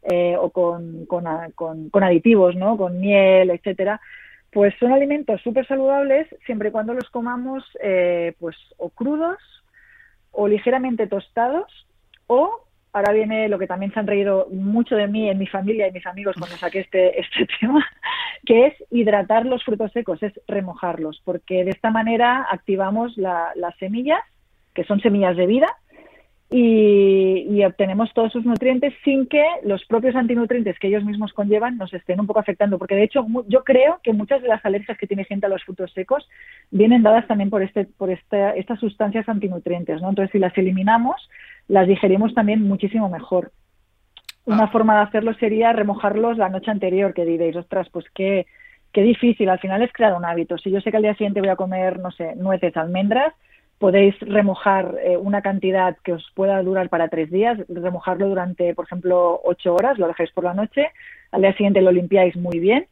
eh, 0.05 0.37
o 0.38 0.50
con, 0.50 1.05
con, 1.07 1.25
con, 1.57 1.90
con 1.90 2.05
aditivos, 2.05 2.55
¿no? 2.55 2.76
Con 2.76 3.00
miel, 3.00 3.50
etcétera 3.50 4.00
pues 4.52 4.75
son 4.78 4.93
alimentos 4.93 5.40
súper 5.43 5.67
saludables 5.67 6.26
siempre 6.47 6.69
y 6.69 6.73
cuando 6.73 6.95
los 6.95 7.09
comamos 7.11 7.64
eh, 7.83 8.35
pues 8.38 8.57
o 8.76 8.90
crudos 8.90 9.38
o 10.33 10.49
ligeramente 10.49 11.07
tostados 11.07 11.87
o 12.26 12.69
ahora 12.93 13.12
viene 13.12 13.49
lo 13.49 13.59
que 13.59 13.67
también 13.67 13.93
se 13.93 14.00
han 14.00 14.07
reído 14.07 14.49
mucho 14.50 14.97
de 14.97 15.07
mí 15.07 15.28
en 15.28 15.38
mi 15.38 15.47
familia 15.47 15.88
y 15.88 15.93
mis 15.93 16.07
amigos 16.07 16.37
cuando 16.38 16.57
saqué 16.57 16.81
este, 16.81 17.21
este 17.21 17.47
tema, 17.61 17.87
que 18.45 18.67
es 18.67 18.75
hidratar 18.90 19.47
los 19.47 19.64
frutos 19.64 19.93
secos, 19.93 20.23
es 20.23 20.33
remojarlos, 20.47 21.21
porque 21.25 21.64
de 21.64 21.71
esta 21.71 21.90
manera 21.90 22.47
activamos 22.50 23.17
las 23.17 23.76
semillas, 23.78 24.21
que 24.75 24.85
son 24.85 25.00
semillas 25.00 25.37
de 25.37 25.47
vida, 25.47 25.69
y, 26.50 27.62
obtenemos 27.64 28.12
todos 28.14 28.33
sus 28.33 28.47
nutrientes 28.47 28.95
sin 29.05 29.26
que 29.26 29.45
los 29.64 29.85
propios 29.85 30.17
antinutrientes 30.17 30.78
que 30.78 30.88
ellos 30.88 31.05
mismos 31.05 31.35
conllevan 31.35 31.76
nos 31.76 31.93
estén 31.93 32.21
un 32.21 32.26
poco 32.26 32.40
afectando. 32.40 32.78
Porque 32.78 32.95
de 32.95 33.02
hecho 33.02 33.26
yo 33.49 33.64
creo 33.64 34.00
que 34.02 34.14
muchas 34.14 34.40
de 34.40 34.49
las 34.49 34.64
alergias 34.64 34.97
que 34.97 35.07
tiene 35.07 35.25
gente 35.25 35.47
a 35.47 35.50
los 35.50 35.62
frutos 35.64 35.93
secos 35.93 36.26
vienen 36.71 37.02
dadas 37.02 37.26
también 37.26 37.50
por, 37.50 37.62
este, 37.62 37.85
por 37.85 38.11
estas 38.11 38.81
sustancias 38.81 39.28
antinutrientes. 39.28 40.00
¿no? 40.00 40.09
Entonces 40.09 40.33
si 40.33 40.38
las 40.38 40.57
eliminamos, 40.57 41.28
las 41.67 41.87
digerimos 41.87 42.33
también 42.33 42.62
muchísimo 42.62 43.11
mejor. 43.11 43.52
Una 44.47 44.64
ah. 44.64 44.69
forma 44.69 44.97
de 44.97 45.02
hacerlo 45.02 45.35
sería 45.35 45.75
remojarlos 45.75 46.38
la 46.38 46.49
noche 46.49 46.71
anterior, 46.71 47.12
que 47.12 47.26
diréis, 47.26 47.57
ostras, 47.57 47.88
pues 47.90 48.07
qué, 48.14 48.47
qué 48.93 49.02
difícil. 49.02 49.50
Al 49.50 49.59
final 49.59 49.83
es 49.83 49.93
crear 49.93 50.14
un 50.14 50.25
hábito. 50.25 50.57
Si 50.57 50.71
yo 50.71 50.81
sé 50.81 50.90
que 50.90 50.97
al 50.97 51.02
día 51.02 51.14
siguiente 51.14 51.40
voy 51.40 51.50
a 51.50 51.57
comer, 51.57 51.99
no 51.99 52.11
sé, 52.12 52.35
nueces, 52.37 52.75
almendras, 52.78 53.35
podéis 53.78 54.18
remojar 54.20 54.97
eh, 55.02 55.16
una 55.16 55.40
cantidad 55.40 55.97
que 56.02 56.12
os 56.12 56.26
pueda 56.35 56.62
durar 56.62 56.88
para 56.88 57.08
tres 57.08 57.30
días, 57.30 57.58
remojarlo 57.68 58.28
durante, 58.28 58.75
por 58.75 58.85
ejemplo, 58.85 59.40
ocho 59.44 59.75
horas, 59.75 59.99
lo 59.99 60.08
dejáis 60.08 60.30
por 60.32 60.44
la 60.44 60.54
noche, 60.54 60.88
al 61.30 61.42
día 61.42 61.52
siguiente 61.52 61.80
lo 61.80 61.92
limpiáis 61.92 62.37
muy 62.37 62.58
bien, 62.58 62.87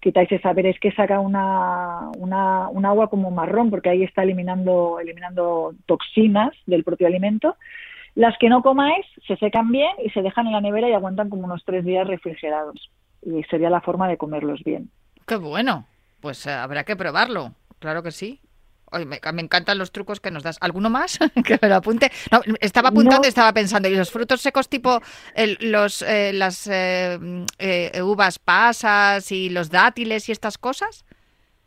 quitáis 0.00 0.30
esa, 0.32 0.52
veréis 0.52 0.78
que 0.80 0.90
saca 0.92 1.20
una, 1.20 2.10
una, 2.18 2.68
un 2.68 2.84
agua 2.84 3.08
como 3.08 3.30
marrón, 3.30 3.70
porque 3.70 3.90
ahí 3.90 4.02
está 4.02 4.24
eliminando, 4.24 4.98
eliminando 5.00 5.74
toxinas 5.86 6.52
del 6.66 6.82
propio 6.82 7.06
alimento. 7.06 7.56
Las 8.14 8.36
que 8.38 8.48
no 8.48 8.62
comáis 8.62 9.06
se 9.26 9.36
secan 9.36 9.70
bien 9.70 9.92
y 10.04 10.10
se 10.10 10.20
dejan 10.20 10.46
en 10.46 10.52
la 10.52 10.60
nevera 10.60 10.88
y 10.88 10.92
aguantan 10.92 11.30
como 11.30 11.44
unos 11.44 11.64
tres 11.64 11.84
días 11.84 12.06
refrigerados. 12.06 12.90
Y 13.22 13.42
sería 13.44 13.70
la 13.70 13.80
forma 13.80 14.08
de 14.08 14.18
comerlos 14.18 14.62
bien. 14.64 14.90
Qué 15.26 15.36
bueno. 15.36 15.86
Pues 16.20 16.46
eh, 16.46 16.52
habrá 16.52 16.84
que 16.84 16.96
probarlo. 16.96 17.52
Claro 17.78 18.02
que 18.02 18.10
sí 18.10 18.41
me, 19.06 19.42
encantan 19.42 19.78
los 19.78 19.92
trucos 19.92 20.20
que 20.20 20.30
nos 20.30 20.42
das. 20.42 20.58
¿Alguno 20.60 20.90
más? 20.90 21.18
que 21.44 21.58
me 21.60 21.68
lo 21.68 21.76
apunte. 21.76 22.10
No, 22.30 22.40
estaba 22.60 22.90
apuntando 22.90 23.26
y 23.26 23.28
estaba 23.28 23.52
pensando. 23.52 23.88
¿Y 23.88 23.94
los 23.94 24.10
frutos 24.10 24.40
secos 24.40 24.68
tipo 24.68 25.00
los, 25.60 26.02
eh, 26.02 26.32
las 26.32 26.66
eh, 26.66 27.18
eh, 27.58 28.02
uvas 28.02 28.38
pasas 28.38 29.30
y 29.32 29.48
los 29.48 29.70
dátiles 29.70 30.28
y 30.28 30.32
estas 30.32 30.58
cosas? 30.58 31.04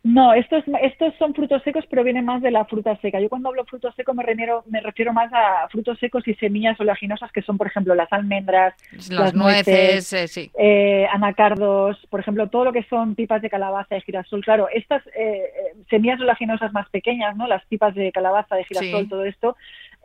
No, 0.06 0.32
estos, 0.34 0.62
estos 0.82 1.14
son 1.18 1.34
frutos 1.34 1.60
secos, 1.64 1.84
pero 1.90 2.04
vienen 2.04 2.24
más 2.24 2.40
de 2.40 2.52
la 2.52 2.64
fruta 2.66 2.96
seca. 3.02 3.18
Yo 3.18 3.28
cuando 3.28 3.48
hablo 3.48 3.64
frutos 3.64 3.92
secos 3.96 4.14
me 4.14 4.22
refiero, 4.22 4.62
me 4.68 4.80
refiero 4.80 5.12
más 5.12 5.32
a 5.32 5.66
frutos 5.68 5.98
secos 5.98 6.28
y 6.28 6.34
semillas 6.34 6.78
oleaginosas, 6.78 7.32
que 7.32 7.42
son, 7.42 7.58
por 7.58 7.66
ejemplo, 7.66 7.92
las 7.92 8.12
almendras, 8.12 8.74
las, 9.10 9.34
nueces, 9.34 10.12
eh, 10.12 10.28
sí. 10.28 10.48
eh, 10.56 11.08
anacardos, 11.12 11.98
por 12.08 12.20
ejemplo, 12.20 12.48
todo 12.48 12.66
lo 12.66 12.72
que 12.72 12.84
son 12.84 13.16
pipas 13.16 13.42
de 13.42 13.50
calabaza, 13.50 13.96
de 13.96 14.00
girasol. 14.02 14.44
Claro, 14.44 14.68
estas 14.72 15.04
eh, 15.08 15.10
eh, 15.16 15.74
semillas 15.90 16.20
oleaginosas 16.20 16.72
más 16.72 16.88
pequeñas, 16.90 17.36
¿no? 17.36 17.48
Las 17.48 17.66
pipas 17.66 17.92
de 17.96 18.12
calabaza, 18.12 18.54
de 18.54 18.62
girasol, 18.62 19.08
todo 19.08 19.24
esto, 19.24 19.56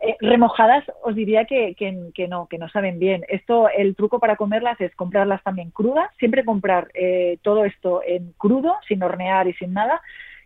eh, 0.02 0.16
remojadas 0.20 0.84
os 1.02 1.14
diría 1.14 1.44
que, 1.44 1.74
que, 1.74 2.28
no, 2.28 2.46
que 2.46 2.58
no 2.58 2.68
saben 2.68 2.98
bien. 2.98 3.24
Esto, 3.28 3.68
el 3.68 3.94
truco 3.94 4.18
para 4.18 4.36
comerlas 4.36 4.80
es 4.80 4.94
comprarlas 4.96 5.42
también 5.44 5.70
crudas, 5.70 6.10
siempre 6.18 6.44
comprar 6.44 6.88
eh, 6.94 7.38
todo 7.42 7.64
esto 7.64 8.02
en 8.06 8.32
crudo, 8.36 8.74
sin 8.88 9.02
hornear 9.02 9.46
y 9.46 9.54
sin 9.54 9.72
nada, 9.72 10.00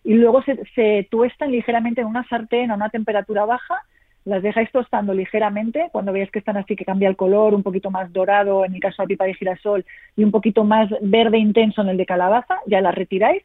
y 0.05 0.15
luego 0.15 0.43
se, 0.43 0.63
se 0.75 1.09
tuestan 1.11 1.51
ligeramente 1.51 2.03
en 2.03 2.07
una 2.07 2.29
sartén 2.29 2.71
a 2.71 2.75
una 2.75 2.91
temperatura 2.91 3.47
baja, 3.47 3.83
las 4.27 4.43
dejáis 4.43 4.71
tostando 4.73 5.15
ligeramente, 5.15 5.89
cuando 5.93 6.13
veáis 6.13 6.31
que 6.31 6.41
están 6.41 6.57
así 6.57 6.77
que 6.77 6.85
cambia 6.85 7.09
el 7.09 7.17
color, 7.17 7.55
un 7.55 7.63
poquito 7.63 7.91
más 7.91 8.13
dorado 8.13 8.65
en 8.65 8.75
el 8.75 8.81
caso 8.81 9.03
la 9.03 9.07
pipa 9.07 9.25
de 9.25 9.35
girasol 9.35 9.87
y 10.17 10.25
un 10.25 10.33
poquito 10.33 10.65
más 10.65 10.91
verde 11.01 11.39
intenso 11.39 11.81
en 11.81 11.89
el 11.89 11.97
de 11.97 12.07
calabaza, 12.07 12.59
ya 12.67 12.81
las 12.81 12.95
retiráis 12.95 13.43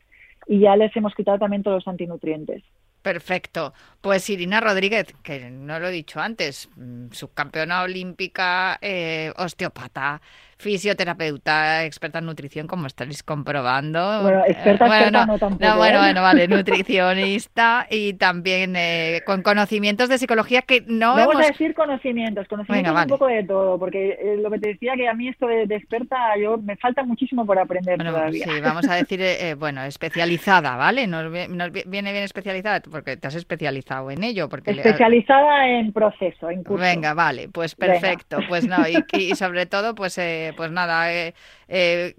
y 0.48 0.60
ya 0.60 0.76
les 0.76 0.94
hemos 0.98 1.14
quitado 1.16 1.40
también 1.40 1.64
todos 1.64 1.78
los 1.78 1.88
antinutrientes. 1.88 2.64
Perfecto. 3.02 3.74
Pues 4.00 4.30
Irina 4.30 4.60
Rodríguez, 4.60 5.08
que 5.24 5.50
no 5.50 5.80
lo 5.80 5.88
he 5.88 5.92
dicho 5.92 6.20
antes, 6.20 6.70
mm, 6.76 7.08
subcampeona 7.12 7.82
olímpica, 7.82 8.78
eh, 8.82 9.34
osteopata, 9.38 10.22
fisioterapeuta, 10.62 11.84
experta 11.86 12.20
en 12.20 12.26
nutrición, 12.26 12.68
como 12.68 12.88
estaréis 12.88 13.24
comprobando. 13.24 14.22
Bueno, 14.22 14.44
experta, 14.48 14.86
bueno, 14.86 15.26
no, 15.26 15.38
tampoco, 15.38 15.66
no, 15.66 15.78
bueno, 15.78 15.98
¿eh? 15.98 16.02
bueno, 16.02 16.22
vale, 16.22 16.48
nutricionista 16.48 17.88
y 17.90 18.14
también 18.14 18.76
eh, 18.76 19.22
con 19.26 19.42
conocimientos 19.42 20.08
de 20.08 20.18
psicología 20.18 20.62
que 20.62 20.84
no 20.88 21.16
Vamos 21.16 21.34
hemos... 21.34 21.46
a 21.46 21.48
decir 21.48 21.74
conocimientos, 21.74 22.48
conocimientos 22.48 22.96
un 22.96 23.08
poco 23.08 23.28
de 23.28 23.44
todo, 23.44 23.80
porque 23.80 24.12
eh, 24.22 24.38
lo 24.38 24.52
que 24.52 24.60
te 24.60 24.68
decía 24.70 24.94
que 24.96 25.08
a 25.08 25.14
mí 25.14 25.28
esto 25.28 25.48
de, 25.48 25.64
experta, 25.64 26.38
yo 26.42 26.58
me 26.58 26.78
falta 26.78 27.04
muchísimo 27.04 27.46
por 27.46 27.58
aprender 27.58 27.98
todavía. 27.98 28.46
Sí, 28.46 28.62
vamos 28.62 28.88
a 28.88 28.96
decir, 28.96 29.22
bueno, 29.58 29.84
especializada, 29.84 30.76
¿vale? 30.76 31.08
Nos, 31.08 31.32
viene 31.32 32.12
bien 32.12 32.24
especializada 32.24 32.82
porque 32.82 33.18
te 33.18 33.28
has 33.28 33.36
especializado 33.36 34.12
en 34.12 34.24
ello. 34.24 34.48
porque 34.48 34.72
Especializada 34.72 35.68
en 35.68 35.92
proceso, 35.92 36.50
en 36.50 36.64
curso. 36.64 36.82
Venga, 36.82 37.16
vale, 37.16 37.50
pues 37.50 37.74
perfecto. 37.74 38.38
Pues 38.48 38.68
no, 38.68 38.88
y, 38.88 39.04
y 39.18 39.36
sobre 39.36 39.66
todo, 39.66 39.96
pues 39.96 40.18
pues 40.56 40.72
nada, 40.72 41.14
eh, 41.14 41.34
eh, 41.68 42.16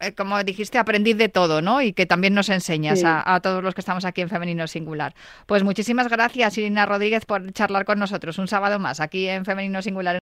eh, 0.00 0.14
como 0.14 0.42
dijiste, 0.44 0.78
aprendí 0.78 1.14
de 1.14 1.28
todo, 1.28 1.62
¿no? 1.62 1.82
Y 1.82 1.92
que 1.92 2.06
también 2.06 2.34
nos 2.34 2.48
enseñas 2.48 3.02
a, 3.04 3.40
todos 3.40 3.62
los 3.62 3.74
que 3.74 3.80
estamos 3.80 4.04
aquí 4.04 4.20
en 4.20 4.28
Femenino 4.28 4.66
Singular. 4.66 5.14
Pues 5.46 5.62
muchísimas 5.62 6.08
gracias, 6.08 6.58
Irina 6.58 6.86
Rodríguez, 6.86 7.24
por 7.24 7.52
charlar 7.52 7.84
con 7.84 7.98
nosotros 7.98 8.38
un 8.38 8.48
sábado 8.48 8.78
más 8.78 9.00
aquí 9.00 9.28
en 9.28 9.44
Femenino 9.44 9.82
Singular. 9.82 10.18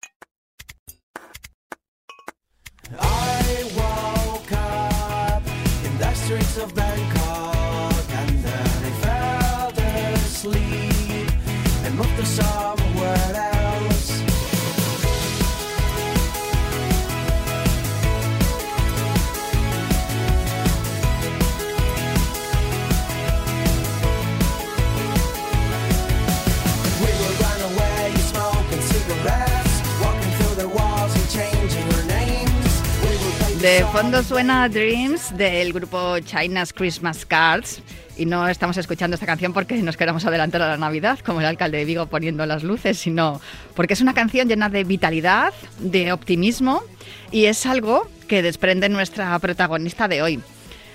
De 33.67 33.85
fondo 33.87 34.23
suena 34.23 34.69
Dreams 34.69 35.37
del 35.37 35.73
grupo 35.73 36.21
China's 36.21 36.73
Christmas 36.73 37.27
Cards 37.27 37.83
Y 38.17 38.25
no 38.25 38.47
estamos 38.47 38.77
escuchando 38.77 39.17
esta 39.17 39.27
canción 39.27 39.53
porque 39.53 39.75
nos 39.83 39.97
queramos 39.97 40.25
adelantar 40.25 40.63
a 40.63 40.69
la 40.69 40.77
Navidad, 40.77 41.19
como 41.19 41.41
el 41.41 41.47
alcalde 41.47 41.79
de 41.79 41.85
Vigo 41.85 42.07
poniendo 42.07 42.47
las 42.47 42.63
luces, 42.63 42.97
sino 42.97 43.41
porque 43.75 43.95
es 43.95 44.01
una 44.01 44.15
canción 44.15 44.47
llena 44.47 44.69
de 44.69 44.85
vitalidad, 44.85 45.53
de 45.81 46.13
optimismo 46.13 46.85
y 47.33 47.47
es 47.47 47.67
algo 47.67 48.09
que 48.29 48.41
desprende 48.41 48.89
nuestra 48.89 49.37
protagonista 49.41 50.07
de 50.07 50.23
hoy. 50.23 50.41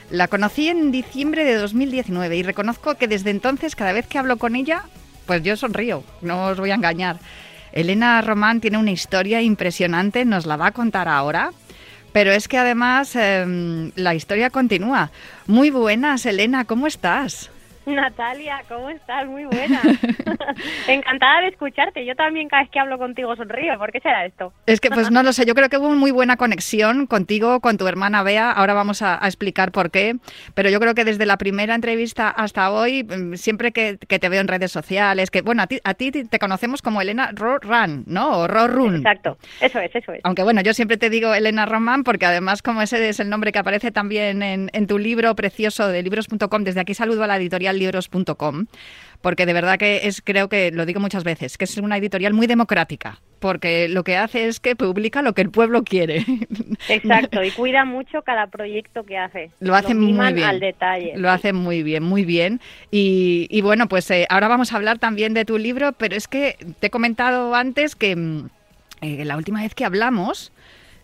La 0.10 0.30
conocí 0.30 0.70
en 0.70 0.94
diciembre 0.94 1.44
de 1.44 1.56
2019 1.56 2.38
y 2.38 2.44
reconozco 2.44 2.96
que 2.96 3.10
desde 3.10 3.32
entonces 3.32 3.76
cada 3.76 3.92
vez 3.92 4.08
que 4.08 4.18
hablo 4.18 4.38
con 4.38 4.56
ella, 4.56 4.84
pues 5.26 5.44
yo 5.44 5.58
sonrío, 5.58 6.06
no 6.22 6.46
os 6.46 6.58
voy 6.58 6.72
a 6.72 6.76
engañar. 6.76 7.20
Elena 7.74 8.22
Román 8.22 8.62
tiene 8.62 8.78
una 8.78 8.92
historia 8.92 9.42
impresionante, 9.42 10.24
nos 10.24 10.46
la 10.46 10.56
va 10.56 10.68
a 10.68 10.72
contar 10.72 11.10
ahora. 11.10 11.52
Pero 12.12 12.32
es 12.32 12.48
que 12.48 12.58
además 12.58 13.16
em, 13.16 13.92
la 13.96 14.16
historia 14.16 14.50
continúa. 14.50 15.12
Muy 15.48 15.70
buenas, 15.70 16.26
Elena, 16.26 16.66
¿cómo 16.66 16.88
estás? 16.88 17.50
Natalia, 17.86 18.64
¿cómo 18.68 18.90
estás? 18.90 19.26
Muy 19.26 19.46
buena. 19.46 19.82
Encantada 20.88 21.42
de 21.42 21.48
escucharte. 21.48 22.06
Yo 22.06 22.16
también 22.16 22.48
cada 22.48 22.64
vez 22.64 22.72
que 22.72 22.80
hablo 22.80 22.98
contigo 22.98 23.36
sonrío. 23.36 23.78
¿Por 23.78 23.92
qué 23.92 24.00
será 24.00 24.26
esto? 24.26 24.54
Es 24.68 24.80
que 24.80 24.90
pues 24.90 25.10
no 25.12 25.24
lo 25.24 25.34
sé. 25.34 25.46
Yo 25.46 25.56
creo 25.56 25.70
que 25.70 25.78
hubo 25.78 25.90
muy 25.90 26.12
buena 26.12 26.38
conexión 26.38 27.08
contigo, 27.08 27.60
con 27.60 27.78
tu 27.78 27.88
hermana 27.88 28.24
Bea. 28.24 28.52
Ahora 28.52 28.74
vamos 28.74 29.02
a, 29.02 29.20
explicar 29.24 29.72
por 29.72 29.92
qué. 29.92 30.18
Pero 30.54 30.70
yo 30.70 30.80
creo 30.80 30.94
que 30.94 31.06
desde 31.06 31.26
la 31.26 31.38
primera 31.38 31.74
entrevista 31.74 32.30
hasta 32.30 32.72
hoy, 32.72 33.04
mm, 33.04 33.36
siempre 33.36 33.72
que, 33.72 33.98
te 33.98 34.30
veo 34.30 34.42
en 34.42 34.48
redes 34.48 34.72
sociales, 34.72 35.32
que 35.32 35.42
bueno, 35.42 35.64
a 35.64 35.68
ti, 35.68 35.80
a 35.84 35.94
ti 35.94 36.12
te 36.12 36.40
conocemos 36.40 36.82
como 36.82 37.02
Elena 37.02 37.32
Rorran, 37.34 38.04
¿no? 38.06 38.40
O 38.40 38.48
Rorrun. 38.48 38.98
Exacto. 38.98 39.38
Eso 39.60 39.80
es, 39.80 39.96
eso 39.96 40.14
es. 40.14 40.22
Aunque 40.24 40.44
bueno, 40.44 40.62
yo 40.62 40.74
siempre 40.74 40.98
te 40.98 41.10
digo 41.10 41.34
Elena 41.34 41.66
Román 41.66 42.04
porque 42.04 42.26
además 42.26 42.62
como 42.62 42.82
ese 42.82 43.10
es 43.10 43.20
el 43.20 43.30
nombre 43.30 43.52
que 43.52 43.60
aparece 43.60 43.92
también 43.92 44.44
en, 44.44 44.70
en 44.74 44.88
tu 44.88 45.00
libro 45.00 45.36
precioso 45.36 45.88
de 45.88 46.04
libros.com, 46.04 46.64
desde 46.64 46.82
aquí 46.82 46.94
saludo 46.94 47.24
a 47.24 47.28
la 47.28 47.38
editorial 47.38 47.71
libros.com, 47.74 48.66
porque 49.22 49.46
de 49.46 49.54
verdad 49.54 49.78
que 49.78 50.08
es, 50.08 50.22
creo 50.22 50.50
que 50.50 50.72
lo 50.72 50.86
digo 50.86 51.00
muchas 51.00 51.24
veces, 51.24 51.58
que 51.58 51.66
es 51.66 51.78
una 51.78 51.98
editorial 51.98 52.34
muy 52.34 52.48
democrática, 52.48 53.20
porque 53.40 53.88
lo 53.88 54.04
que 54.04 54.18
hace 54.18 54.48
es 54.48 54.60
que 54.60 54.76
publica 54.76 55.22
lo 55.22 55.34
que 55.34 55.42
el 55.42 55.50
pueblo 55.50 55.84
quiere. 55.84 56.26
Exacto, 56.90 57.44
y 57.44 57.52
cuida 57.52 57.86
mucho 57.86 58.22
cada 58.22 58.48
proyecto 58.48 59.04
que 59.04 59.18
hace. 59.18 59.52
Lo 59.60 59.76
hace 59.76 59.94
muy 59.96 60.14
bien. 60.34 60.48
al 60.48 60.60
detalle. 60.60 61.14
Lo 61.16 61.30
hace 61.30 61.54
muy 61.54 61.84
bien, 61.84 62.04
muy 62.04 62.24
bien. 62.24 62.62
Y, 62.92 63.62
bueno, 63.62 63.88
pues 63.88 64.10
eh, 64.12 64.28
ahora 64.30 64.48
vamos 64.48 64.74
a 64.74 64.76
hablar 64.78 65.00
también 65.00 65.34
de 65.34 65.46
tu 65.46 65.58
libro, 65.58 65.94
pero 65.94 66.16
es 66.16 66.28
que 66.28 66.56
te 66.80 66.88
he 66.88 66.90
comentado 66.90 67.56
antes 67.56 67.96
que 67.96 68.16
mm, 68.16 68.50
eh, 69.02 69.26
la 69.26 69.38
última 69.38 69.62
vez 69.62 69.74
que 69.74 69.86
hablamos, 69.86 70.52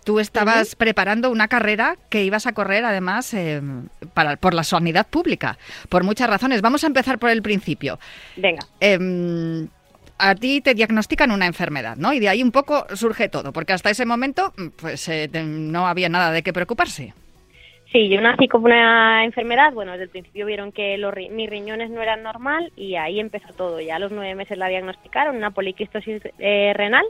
Tú 0.07 0.21
estabas 0.21 0.77
preparando 0.77 1.29
una 1.29 1.49
carrera 1.49 1.97
que 2.09 2.23
ibas 2.23 2.47
a 2.47 2.53
correr, 2.53 2.85
además, 2.85 3.33
eh, 3.33 3.61
para, 4.13 4.37
por 4.37 4.53
la 4.53 4.63
sanidad 4.63 5.05
pública, 5.05 5.57
por 5.89 6.05
muchas 6.05 6.29
razones. 6.29 6.61
Vamos 6.61 6.85
a 6.85 6.87
empezar 6.87 7.19
por 7.19 7.29
el 7.29 7.41
principio. 7.41 7.99
Venga. 8.37 8.61
Em, 8.79 9.67
a 10.17 10.33
ti 10.33 10.61
te 10.61 10.75
diagnostican 10.75 11.29
una 11.29 11.45
enfermedad, 11.45 11.97
¿no? 11.97 12.13
Y 12.13 12.19
de 12.21 12.29
ahí 12.29 12.41
un 12.41 12.53
poco 12.53 12.85
surge 12.95 13.27
todo, 13.27 13.51
porque 13.51 13.73
hasta 13.73 13.89
ese 13.89 14.05
momento, 14.05 14.53
pues 14.79 15.09
eh, 15.09 15.29
no 15.43 15.87
había 15.87 16.07
nada 16.07 16.31
de 16.31 16.41
qué 16.41 16.53
preocuparse. 16.53 17.13
Sí, 17.91 18.07
yo 18.07 18.21
nací 18.21 18.47
con 18.47 18.63
una 18.63 19.25
enfermedad. 19.25 19.73
Bueno, 19.73 19.91
desde 19.91 20.05
el 20.05 20.09
principio 20.09 20.45
vieron 20.45 20.71
que 20.71 20.97
los, 20.97 21.13
mis 21.31 21.49
riñones 21.49 21.89
no 21.89 22.01
eran 22.01 22.23
normal 22.23 22.71
y 22.77 22.95
ahí 22.95 23.19
empezó 23.19 23.51
todo. 23.57 23.81
Ya 23.81 23.97
a 23.97 23.99
los 23.99 24.13
nueve 24.13 24.35
meses 24.35 24.57
la 24.57 24.69
diagnosticaron, 24.69 25.35
una 25.35 25.51
poliquistosis 25.51 26.21
eh, 26.39 26.71
renal 26.75 27.03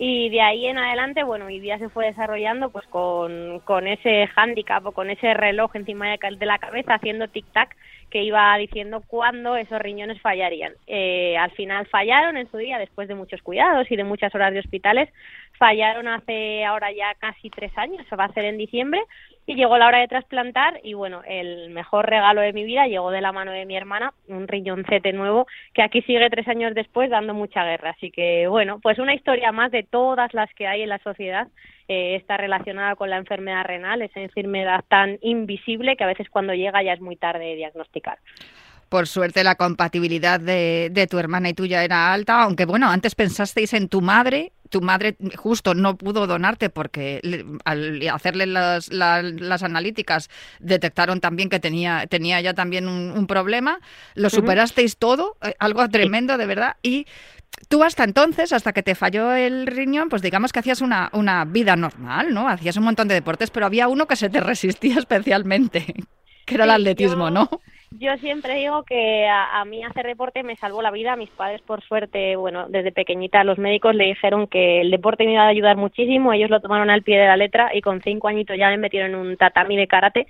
y 0.00 0.30
de 0.30 0.40
ahí 0.40 0.66
en 0.66 0.78
adelante, 0.78 1.24
bueno, 1.24 1.46
mi 1.46 1.58
vida 1.58 1.76
se 1.78 1.88
fue 1.88 2.06
desarrollando 2.06 2.70
pues 2.70 2.86
con, 2.86 3.58
con 3.64 3.88
ese 3.88 4.28
hándicap 4.28 4.86
o 4.86 4.92
con 4.92 5.10
ese 5.10 5.34
reloj 5.34 5.74
encima 5.74 6.06
de 6.08 6.46
la 6.46 6.58
cabeza 6.58 6.94
haciendo 6.94 7.26
tic-tac 7.26 7.74
que 8.08 8.22
iba 8.22 8.56
diciendo 8.58 9.02
cuándo 9.06 9.56
esos 9.56 9.80
riñones 9.80 10.20
fallarían. 10.20 10.72
Eh, 10.86 11.36
al 11.36 11.50
final 11.50 11.86
fallaron 11.88 12.36
en 12.36 12.48
su 12.48 12.58
día, 12.58 12.78
después 12.78 13.08
de 13.08 13.16
muchos 13.16 13.42
cuidados 13.42 13.90
y 13.90 13.96
de 13.96 14.04
muchas 14.04 14.32
horas 14.36 14.52
de 14.52 14.60
hospitales, 14.60 15.08
fallaron 15.58 16.06
hace 16.06 16.64
ahora 16.64 16.92
ya 16.92 17.14
casi 17.18 17.50
tres 17.50 17.76
años, 17.76 18.06
se 18.08 18.14
va 18.14 18.24
a 18.24 18.28
hacer 18.28 18.44
en 18.44 18.56
diciembre, 18.56 19.02
y 19.48 19.54
llegó 19.54 19.78
la 19.78 19.86
hora 19.86 20.00
de 20.00 20.08
trasplantar 20.08 20.78
y 20.84 20.92
bueno, 20.92 21.22
el 21.26 21.70
mejor 21.70 22.04
regalo 22.06 22.42
de 22.42 22.52
mi 22.52 22.64
vida 22.64 22.86
llegó 22.86 23.10
de 23.10 23.22
la 23.22 23.32
mano 23.32 23.50
de 23.50 23.64
mi 23.64 23.78
hermana, 23.78 24.12
un 24.26 24.46
riñoncete 24.46 25.14
nuevo 25.14 25.46
que 25.72 25.80
aquí 25.80 26.02
sigue 26.02 26.28
tres 26.28 26.46
años 26.48 26.74
después 26.74 27.08
dando 27.08 27.32
mucha 27.32 27.64
guerra. 27.64 27.94
Así 27.96 28.10
que 28.10 28.46
bueno, 28.46 28.78
pues 28.82 28.98
una 28.98 29.14
historia 29.14 29.50
más 29.50 29.72
de 29.72 29.84
todas 29.84 30.34
las 30.34 30.52
que 30.52 30.66
hay 30.66 30.82
en 30.82 30.90
la 30.90 30.98
sociedad 30.98 31.48
eh, 31.88 32.16
está 32.16 32.36
relacionada 32.36 32.94
con 32.94 33.08
la 33.08 33.16
enfermedad 33.16 33.64
renal, 33.64 34.02
esa 34.02 34.20
enfermedad 34.20 34.84
tan 34.86 35.16
invisible 35.22 35.96
que 35.96 36.04
a 36.04 36.08
veces 36.08 36.28
cuando 36.28 36.52
llega 36.52 36.82
ya 36.82 36.92
es 36.92 37.00
muy 37.00 37.16
tarde 37.16 37.46
de 37.46 37.54
diagnosticar. 37.54 38.18
Por 38.90 39.06
suerte 39.06 39.44
la 39.44 39.54
compatibilidad 39.54 40.38
de, 40.38 40.90
de, 40.90 41.06
tu 41.06 41.18
hermana 41.18 41.48
y 41.48 41.54
tuya 41.54 41.84
era 41.84 42.12
alta, 42.12 42.42
aunque 42.42 42.66
bueno, 42.66 42.90
antes 42.90 43.14
pensasteis 43.14 43.72
en 43.72 43.88
tu 43.88 44.02
madre 44.02 44.52
tu 44.68 44.80
madre 44.80 45.16
justo 45.36 45.74
no 45.74 45.96
pudo 45.96 46.26
donarte 46.26 46.70
porque 46.70 47.20
al 47.64 48.08
hacerle 48.08 48.46
las, 48.46 48.92
las, 48.92 49.62
analíticas 49.62 50.30
detectaron 50.60 51.20
también 51.20 51.48
que 51.48 51.60
tenía, 51.60 52.06
tenía 52.06 52.40
ya 52.40 52.54
también 52.54 52.88
un, 52.88 53.26
problema. 53.26 53.80
Lo 54.14 54.30
superasteis 54.30 54.96
todo, 54.96 55.36
eh, 55.42 55.54
algo 55.58 55.88
tremendo 55.88 56.38
de 56.38 56.46
verdad. 56.46 56.76
Y 56.82 57.06
tú 57.68 57.82
hasta 57.82 58.04
entonces, 58.04 58.52
hasta 58.52 58.72
que 58.72 58.82
te 58.82 58.94
falló 58.94 59.32
el 59.32 59.66
riñón, 59.66 60.08
pues 60.08 60.22
digamos 60.22 60.52
que 60.52 60.60
hacías 60.60 60.80
una, 60.80 61.10
una 61.12 61.44
vida 61.44 61.76
normal, 61.76 62.32
¿no? 62.32 62.48
Hacías 62.48 62.76
un 62.76 62.84
montón 62.84 63.08
de 63.08 63.14
deportes, 63.14 63.50
pero 63.50 63.66
había 63.66 63.88
uno 63.88 64.06
que 64.06 64.16
se 64.16 64.30
te 64.30 64.40
resistía 64.40 64.98
especialmente, 64.98 65.94
que 66.46 66.54
era 66.54 66.64
el 66.64 66.70
atletismo, 66.70 67.30
¿no? 67.30 67.48
Yo 67.90 68.14
siempre 68.18 68.54
digo 68.56 68.82
que 68.82 69.26
a, 69.26 69.64
mí 69.64 69.82
hacer 69.82 70.06
deporte 70.06 70.42
me 70.42 70.56
salvó 70.56 70.82
la 70.82 70.90
vida. 70.90 71.16
Mis 71.16 71.30
padres, 71.30 71.62
por 71.62 71.82
suerte, 71.82 72.36
bueno, 72.36 72.66
desde 72.68 72.92
pequeñita 72.92 73.42
los 73.44 73.58
médicos 73.58 73.94
le 73.94 74.04
dijeron 74.04 74.46
que 74.46 74.82
el 74.82 74.90
deporte 74.90 75.24
me 75.24 75.32
iba 75.32 75.44
a 75.44 75.48
ayudar 75.48 75.76
muchísimo. 75.78 76.32
Ellos 76.32 76.50
lo 76.50 76.60
tomaron 76.60 76.90
al 76.90 77.02
pie 77.02 77.18
de 77.18 77.26
la 77.26 77.36
letra 77.36 77.70
y 77.74 77.80
con 77.80 78.02
cinco 78.02 78.28
añitos 78.28 78.58
ya 78.58 78.68
me 78.68 78.76
metieron 78.76 79.12
en 79.12 79.16
un 79.16 79.36
tatami 79.38 79.76
de 79.76 79.88
karate. 79.88 80.26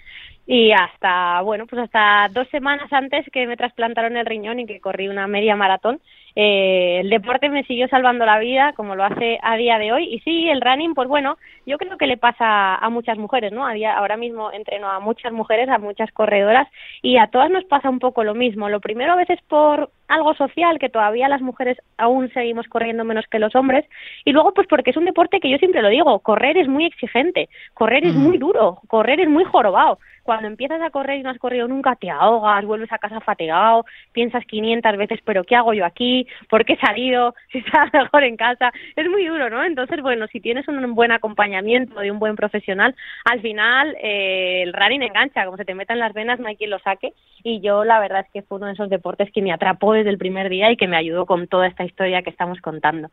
Y 0.50 0.72
hasta, 0.72 1.42
bueno, 1.42 1.66
pues 1.66 1.82
hasta 1.82 2.26
dos 2.32 2.48
semanas 2.48 2.90
antes 2.90 3.26
que 3.30 3.46
me 3.46 3.58
trasplantaron 3.58 4.16
el 4.16 4.24
riñón 4.24 4.58
y 4.60 4.64
que 4.64 4.80
corrí 4.80 5.06
una 5.06 5.26
media 5.26 5.56
maratón, 5.56 6.00
eh, 6.34 7.00
el 7.00 7.10
deporte 7.10 7.50
me 7.50 7.64
siguió 7.64 7.86
salvando 7.88 8.24
la 8.24 8.38
vida 8.38 8.72
como 8.72 8.94
lo 8.94 9.04
hace 9.04 9.38
a 9.42 9.56
día 9.56 9.76
de 9.78 9.92
hoy. 9.92 10.04
Y 10.04 10.20
sí 10.20 10.48
el 10.48 10.62
running 10.62 10.94
pues 10.94 11.06
bueno 11.06 11.36
yo 11.66 11.76
creo 11.76 11.98
que 11.98 12.06
le 12.06 12.16
pasa 12.16 12.76
a 12.76 12.88
muchas 12.88 13.18
mujeres 13.18 13.52
no 13.52 13.66
a 13.66 13.74
día, 13.74 13.92
ahora 13.92 14.16
mismo 14.16 14.50
entreno 14.50 14.88
a 14.88 15.00
muchas 15.00 15.34
mujeres 15.34 15.68
a 15.68 15.76
muchas 15.76 16.10
corredoras 16.12 16.66
y 17.02 17.18
a 17.18 17.26
todas 17.26 17.50
nos 17.50 17.64
pasa 17.64 17.90
un 17.90 17.98
poco 17.98 18.24
lo 18.24 18.34
mismo. 18.34 18.70
Lo 18.70 18.80
primero 18.80 19.12
a 19.12 19.16
veces 19.16 19.38
por 19.48 19.90
algo 20.06 20.32
social 20.34 20.78
que 20.78 20.88
todavía 20.88 21.28
las 21.28 21.42
mujeres 21.42 21.76
aún 21.98 22.32
seguimos 22.32 22.66
corriendo 22.68 23.04
menos 23.04 23.26
que 23.30 23.38
los 23.38 23.54
hombres 23.54 23.84
y 24.24 24.32
luego 24.32 24.54
pues 24.54 24.66
porque 24.66 24.90
es 24.90 24.96
un 24.96 25.04
deporte 25.04 25.40
que 25.40 25.50
yo 25.50 25.58
siempre 25.58 25.82
lo 25.82 25.88
digo 25.88 26.20
correr 26.20 26.56
es 26.56 26.68
muy 26.68 26.86
exigente 26.86 27.50
correr 27.74 28.06
es 28.06 28.14
muy 28.14 28.38
duro 28.38 28.78
correr 28.88 29.20
es 29.20 29.28
muy 29.28 29.44
jorobado 29.44 29.98
cuando 30.28 30.46
empiezas 30.46 30.82
a 30.82 30.90
correr 30.90 31.20
y 31.20 31.22
no 31.22 31.30
has 31.30 31.38
corrido 31.38 31.66
nunca, 31.68 31.96
te 31.96 32.10
ahogas, 32.10 32.62
vuelves 32.66 32.92
a 32.92 32.98
casa 32.98 33.18
fatigado, 33.18 33.86
piensas 34.12 34.44
500 34.44 34.98
veces, 34.98 35.20
pero 35.24 35.42
¿qué 35.42 35.56
hago 35.56 35.72
yo 35.72 35.86
aquí? 35.86 36.26
¿Por 36.50 36.66
qué 36.66 36.74
he 36.74 36.78
salido? 36.78 37.34
Si 37.50 37.58
estás 37.60 37.90
mejor 37.94 38.24
en 38.24 38.36
casa. 38.36 38.70
Es 38.94 39.08
muy 39.08 39.24
duro, 39.24 39.48
¿no? 39.48 39.64
Entonces, 39.64 40.02
bueno, 40.02 40.26
si 40.26 40.38
tienes 40.38 40.68
un 40.68 40.94
buen 40.94 41.12
acompañamiento 41.12 41.98
de 41.98 42.10
un 42.10 42.18
buen 42.18 42.36
profesional, 42.36 42.94
al 43.24 43.40
final 43.40 43.96
eh, 44.02 44.64
el 44.64 44.74
running 44.74 45.02
engancha, 45.02 45.46
como 45.46 45.56
se 45.56 45.64
te 45.64 45.74
meta 45.74 45.94
en 45.94 45.98
las 45.98 46.12
venas, 46.12 46.38
no 46.38 46.48
hay 46.48 46.56
quien 46.56 46.68
lo 46.68 46.78
saque. 46.80 47.14
Y 47.42 47.62
yo, 47.62 47.84
la 47.84 48.00
verdad 48.00 48.26
es 48.26 48.30
que 48.30 48.42
fue 48.42 48.58
uno 48.58 48.66
de 48.66 48.74
esos 48.74 48.90
deportes 48.90 49.30
que 49.32 49.40
me 49.40 49.50
atrapó 49.50 49.94
desde 49.94 50.10
el 50.10 50.18
primer 50.18 50.50
día 50.50 50.70
y 50.70 50.76
que 50.76 50.88
me 50.88 50.98
ayudó 50.98 51.24
con 51.24 51.48
toda 51.48 51.66
esta 51.66 51.86
historia 51.86 52.20
que 52.20 52.28
estamos 52.28 52.60
contando. 52.60 53.08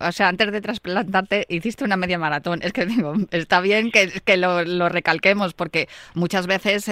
O 0.00 0.12
sea, 0.12 0.28
antes 0.28 0.50
de 0.50 0.62
trasplantarte, 0.62 1.44
hiciste 1.50 1.84
una 1.84 1.98
media 1.98 2.18
maratón. 2.18 2.60
Es 2.62 2.72
que 2.72 2.86
digo, 2.86 3.12
está 3.30 3.60
bien 3.60 3.90
que, 3.90 4.08
que 4.24 4.38
lo 4.38 4.88
recalquemos 4.88 5.52
porque 5.52 5.88
muchas 6.14 6.46
veces 6.46 6.88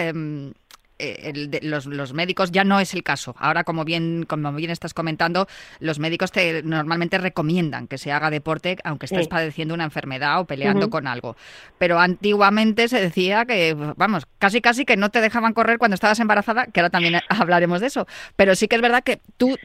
eh, 1.02 1.60
los, 1.62 2.12
médicos 2.12 2.52
ya 2.52 2.62
no 2.64 2.78
es 2.78 2.94
el 2.94 3.02
caso. 3.02 3.34
Ahora, 3.38 3.64
como 3.64 3.84
bien, 3.84 4.24
como 4.28 4.52
bien 4.52 4.70
estás 4.70 4.94
comentando, 4.94 5.48
los 5.80 5.98
médicos 5.98 6.30
te 6.30 6.62
normalmente 6.62 7.18
recomiendan 7.18 7.88
que 7.88 7.98
se 7.98 8.12
haga 8.12 8.30
deporte 8.30 8.78
aunque 8.84 9.06
estés 9.06 9.26
padeciendo 9.26 9.74
una 9.74 9.84
enfermedad 9.84 10.40
o 10.40 10.44
peleando 10.44 10.90
con 10.90 11.06
algo. 11.06 11.36
Pero 11.78 11.98
antiguamente 11.98 12.88
se 12.88 13.00
decía 13.00 13.44
que, 13.44 13.74
vamos, 13.96 14.26
casi 14.38 14.60
casi 14.60 14.84
que 14.84 14.96
no 14.96 15.10
te 15.10 15.20
dejaban 15.20 15.54
correr 15.54 15.78
cuando 15.78 15.94
estabas 15.94 16.20
embarazada, 16.20 16.66
que 16.66 16.80
ahora 16.80 16.90
también 16.90 17.20
hablaremos 17.28 17.80
de 17.80 17.88
eso. 17.88 18.06
Pero 18.36 18.54
sí 18.54 18.68
que 18.68 18.76
es 18.76 18.82
verdad 18.82 19.02
que 19.02 19.20
tú, 19.36 19.56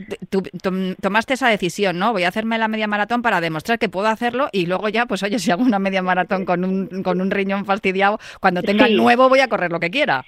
tomaste 1.02 1.36
esa 1.36 1.50
decisión, 1.50 2.00
¿no? 2.00 2.14
Voy 2.14 2.24
a 2.24 2.30
hacerme 2.30 2.58
la 2.58 2.68
media 2.68 2.88
maratón 2.88 3.22
para 3.22 3.42
demostrar 3.42 3.78
que 3.78 3.90
puedo 3.90 4.08
hacerlo 4.08 4.50
y 4.52 4.66
luego 4.66 4.90
ya, 4.90 5.06
pues 5.06 5.22
oye, 5.22 5.38
si 5.38 5.52
hago 5.52 5.64
una 5.64 5.80
media 5.80 6.02
maratón 6.02 6.46
con 6.46 6.64
un, 6.64 7.04
con 7.04 7.22
un 7.22 7.30
riñón 7.30 7.66
fastidiado, 7.66 8.20
cuando 8.40 8.64
tenga 8.64 8.86
el 8.88 8.98
nuevo 8.98 9.30
voy 9.30 9.40
a 9.40 9.48
correr 9.48 9.72
lo 9.72 9.80
que 9.80 9.92
quiera. 9.92 10.26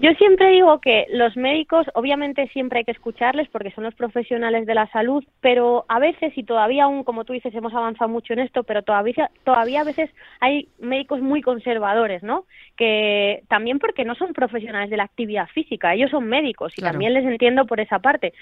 Yo 0.00 0.12
siempre 0.12 0.50
digo 0.50 0.80
que 0.80 1.06
los 1.10 1.36
médicos, 1.36 1.84
obviamente 1.94 2.46
siempre 2.52 2.78
hay 2.78 2.84
que 2.84 2.92
escucharles 2.92 3.48
porque 3.48 3.72
son 3.72 3.82
los 3.82 3.96
profesionales 3.96 4.64
de 4.64 4.74
la 4.74 4.86
salud, 4.92 5.24
pero 5.40 5.86
a 5.88 5.98
veces, 5.98 6.32
y 6.38 6.44
todavía 6.44 6.84
aún, 6.84 7.02
como 7.02 7.24
tú 7.24 7.32
dices, 7.32 7.52
hemos 7.52 7.74
avanzado 7.74 8.08
mucho 8.08 8.32
en 8.32 8.38
esto, 8.38 8.62
pero 8.62 8.82
todavía, 8.82 9.28
todavía 9.42 9.80
a 9.80 9.84
veces 9.84 10.08
hay 10.38 10.68
médicos 10.78 11.20
muy 11.20 11.42
conservadores, 11.42 12.22
¿no? 12.22 12.44
Que 12.76 13.42
también 13.48 13.80
porque 13.80 14.04
no 14.04 14.14
son 14.14 14.34
profesionales 14.34 14.88
de 14.88 14.98
la 14.98 15.02
actividad 15.02 15.48
física, 15.48 15.94
ellos 15.94 16.12
son 16.12 16.28
médicos 16.28 16.72
y 16.76 16.80
también 16.82 17.12
les 17.12 17.24
entiendo 17.24 17.66
por 17.66 17.80
esa 17.80 17.98
parte. 17.98 18.32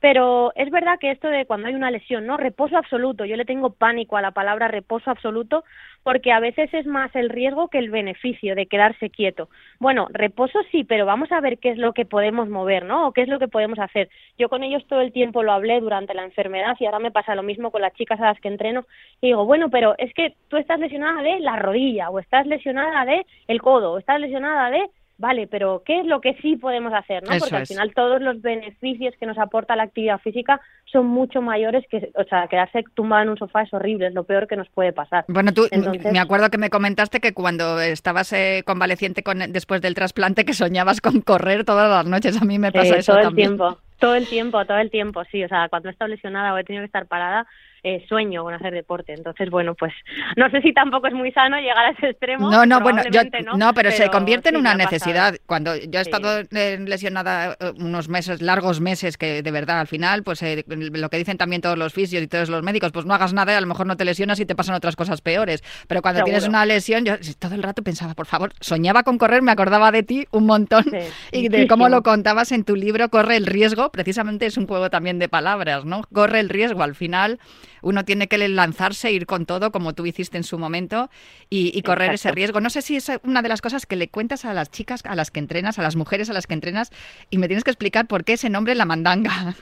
Pero 0.00 0.52
es 0.54 0.70
verdad 0.70 0.98
que 1.00 1.10
esto 1.10 1.28
de 1.28 1.46
cuando 1.46 1.68
hay 1.68 1.74
una 1.74 1.90
lesión, 1.90 2.26
¿no? 2.26 2.36
Reposo 2.36 2.76
absoluto, 2.76 3.24
yo 3.24 3.36
le 3.36 3.46
tengo 3.46 3.70
pánico 3.70 4.18
a 4.18 4.22
la 4.22 4.32
palabra 4.32 4.68
reposo 4.68 5.10
absoluto 5.10 5.64
porque 6.06 6.30
a 6.30 6.38
veces 6.38 6.72
es 6.72 6.86
más 6.86 7.12
el 7.16 7.30
riesgo 7.30 7.66
que 7.66 7.78
el 7.78 7.90
beneficio 7.90 8.54
de 8.54 8.66
quedarse 8.66 9.10
quieto. 9.10 9.48
Bueno, 9.80 10.06
reposo 10.12 10.60
sí, 10.70 10.84
pero 10.84 11.04
vamos 11.04 11.32
a 11.32 11.40
ver 11.40 11.58
qué 11.58 11.70
es 11.70 11.78
lo 11.78 11.94
que 11.94 12.04
podemos 12.04 12.48
mover, 12.48 12.84
¿no? 12.84 13.08
O 13.08 13.12
qué 13.12 13.22
es 13.22 13.28
lo 13.28 13.40
que 13.40 13.48
podemos 13.48 13.80
hacer. 13.80 14.08
Yo 14.38 14.48
con 14.48 14.62
ellos 14.62 14.86
todo 14.86 15.00
el 15.00 15.10
tiempo 15.10 15.42
lo 15.42 15.50
hablé 15.50 15.80
durante 15.80 16.14
la 16.14 16.22
enfermedad 16.22 16.76
y 16.78 16.84
ahora 16.84 17.00
me 17.00 17.10
pasa 17.10 17.34
lo 17.34 17.42
mismo 17.42 17.72
con 17.72 17.82
las 17.82 17.92
chicas 17.94 18.20
a 18.20 18.26
las 18.26 18.40
que 18.40 18.46
entreno 18.46 18.86
y 19.20 19.26
digo, 19.26 19.46
bueno, 19.46 19.68
pero 19.68 19.96
es 19.98 20.14
que 20.14 20.36
tú 20.46 20.58
estás 20.58 20.78
lesionada 20.78 21.22
de 21.22 21.40
la 21.40 21.56
rodilla 21.56 22.08
o 22.08 22.20
estás 22.20 22.46
lesionada 22.46 23.04
de 23.04 23.26
el 23.48 23.60
codo 23.60 23.94
o 23.94 23.98
estás 23.98 24.20
lesionada 24.20 24.70
de 24.70 24.88
Vale, 25.18 25.46
pero 25.46 25.82
¿qué 25.86 26.00
es 26.00 26.06
lo 26.06 26.20
que 26.20 26.34
sí 26.42 26.56
podemos 26.56 26.92
hacer? 26.92 27.22
¿no? 27.22 27.38
Porque 27.38 27.56
al 27.56 27.66
final 27.66 27.94
todos 27.94 28.20
los 28.20 28.42
beneficios 28.42 29.14
que 29.18 29.24
nos 29.24 29.38
aporta 29.38 29.74
la 29.74 29.84
actividad 29.84 30.18
física 30.18 30.60
son 30.84 31.06
mucho 31.06 31.40
mayores 31.40 31.84
que, 31.90 32.10
o 32.14 32.24
sea, 32.24 32.46
quedarse 32.48 32.84
tumbado 32.94 33.22
en 33.22 33.28
un 33.30 33.38
sofá 33.38 33.62
es 33.62 33.72
horrible, 33.72 34.08
es 34.08 34.14
lo 34.14 34.24
peor 34.24 34.46
que 34.46 34.56
nos 34.56 34.68
puede 34.68 34.92
pasar. 34.92 35.24
Bueno, 35.28 35.52
tú, 35.54 35.66
me 36.12 36.18
acuerdo 36.18 36.50
que 36.50 36.58
me 36.58 36.68
comentaste 36.68 37.20
que 37.20 37.32
cuando 37.32 37.80
estabas 37.80 38.30
eh, 38.34 38.62
convaleciente 38.66 39.22
con, 39.22 39.38
después 39.52 39.80
del 39.80 39.94
trasplante 39.94 40.44
que 40.44 40.52
soñabas 40.52 41.00
con 41.00 41.22
correr 41.22 41.64
todas 41.64 41.88
las 41.88 42.04
noches, 42.04 42.40
a 42.40 42.44
mí 42.44 42.58
me 42.58 42.70
pasa 42.70 42.96
eso 42.96 43.12
todo 43.12 43.22
también. 43.22 43.52
el 43.52 43.56
tiempo, 43.56 43.78
todo 43.98 44.14
el 44.14 44.28
tiempo, 44.28 44.64
todo 44.66 44.78
el 44.78 44.90
tiempo, 44.90 45.24
sí, 45.30 45.42
o 45.42 45.48
sea, 45.48 45.70
cuando 45.70 45.88
he 45.88 45.92
estado 45.92 46.10
lesionada 46.10 46.52
o 46.52 46.58
he 46.58 46.64
tenido 46.64 46.82
que 46.82 46.86
estar 46.86 47.06
parada, 47.06 47.46
eh, 47.88 48.04
sueño 48.08 48.42
con 48.42 48.52
hacer 48.52 48.74
deporte. 48.74 49.14
Entonces, 49.14 49.48
bueno, 49.48 49.76
pues 49.76 49.92
no 50.34 50.50
sé 50.50 50.60
si 50.60 50.72
tampoco 50.72 51.06
es 51.06 51.14
muy 51.14 51.30
sano 51.30 51.56
llegar 51.56 51.86
a 51.86 51.90
ese 51.90 52.08
extremo. 52.08 52.50
No, 52.50 52.66
no, 52.66 52.80
bueno, 52.80 53.02
yo, 53.12 53.20
no, 53.56 53.72
pero, 53.74 53.92
se 53.92 54.08
convierte 54.10 54.48
en 54.48 54.56
una 54.56 54.74
necesidad. 54.74 55.36
Cuando 55.46 55.76
yo 55.76 56.00
he 56.00 56.02
estado 56.02 56.40
eh, 56.50 56.78
lesionada 56.84 57.56
eh, 57.60 57.72
unos 57.78 58.08
meses, 58.08 58.42
largos 58.42 58.80
meses, 58.80 59.16
que 59.16 59.40
de 59.40 59.50
verdad 59.52 59.78
al 59.78 59.86
final, 59.86 60.24
pues 60.24 60.42
lo 60.66 61.08
que 61.10 61.16
dicen 61.16 61.38
también 61.38 61.62
todos 61.62 61.78
los 61.78 61.92
fisios 61.92 62.24
y 62.24 62.26
todos 62.26 62.48
los 62.48 62.64
médicos, 62.64 62.90
pues 62.90 63.06
no 63.06 63.14
hagas 63.14 63.32
nada 63.32 63.52
y 63.52 63.54
a 63.54 63.60
lo 63.60 63.68
mejor 63.68 63.86
no 63.86 63.96
te 63.96 64.04
lesionas 64.04 64.40
y 64.40 64.46
te 64.46 64.56
pasan 64.56 64.74
otras 64.74 64.96
cosas 64.96 65.20
peores. 65.20 65.62
Pero 65.86 66.02
cuando 66.02 66.24
tienes 66.24 66.48
una 66.48 66.66
lesión, 66.66 67.04
yo 67.04 67.14
todo 67.38 67.54
el 67.54 67.62
rato 67.62 67.84
pensaba, 67.84 68.14
por 68.14 68.26
favor, 68.26 68.52
soñaba 68.60 69.04
con 69.04 69.16
correr, 69.16 69.42
me 69.42 69.52
acordaba 69.52 69.92
de 69.92 70.02
ti 70.02 70.26
un 70.32 70.46
montón 70.46 70.84
y 71.30 71.48
de 71.48 71.68
cómo 71.68 71.88
lo 71.88 72.02
contabas 72.02 72.50
en 72.50 72.64
tu 72.64 72.74
libro, 72.74 73.08
Corre 73.10 73.36
el 73.36 73.46
riesgo, 73.46 73.92
precisamente 73.92 74.46
es 74.46 74.56
un 74.56 74.66
juego 74.66 74.90
también 74.90 75.20
de 75.20 75.28
palabras, 75.28 75.84
¿no? 75.84 76.02
Corre 76.12 76.40
el 76.40 76.48
riesgo, 76.48 76.82
al 76.82 76.96
final 76.96 77.38
uno 77.82 78.04
tiene 78.04 78.28
que 78.28 78.36
lanzarse, 78.48 79.12
ir 79.12 79.26
con 79.26 79.46
todo, 79.46 79.72
como 79.72 79.94
tú 79.94 80.06
hiciste 80.06 80.36
en 80.36 80.44
su 80.44 80.58
momento, 80.58 81.10
y, 81.50 81.80
correr 81.82 82.14
ese 82.14 82.32
riesgo. 82.32 82.60
No 82.60 82.70
sé 82.70 82.82
si 82.82 82.96
es 82.96 83.10
una 83.22 83.42
de 83.42 83.48
las 83.48 83.60
cosas 83.60 83.86
que 83.86 83.96
le 83.96 84.08
cuentas 84.08 84.44
a 84.44 84.54
las 84.54 84.70
chicas 84.70 85.04
a 85.04 85.14
las 85.14 85.30
que 85.30 85.40
entrenas, 85.40 85.78
a 85.78 85.82
las 85.82 85.96
mujeres 85.96 86.30
a 86.30 86.32
las 86.32 86.46
que 86.46 86.54
entrenas, 86.54 86.90
y 87.30 87.38
me 87.38 87.46
tienes 87.46 87.64
que 87.64 87.70
explicar 87.70 88.06
por 88.06 88.24
qué 88.24 88.34
ese 88.34 88.50
nombre 88.50 88.74
la 88.74 88.84
mandanga. 88.84 89.54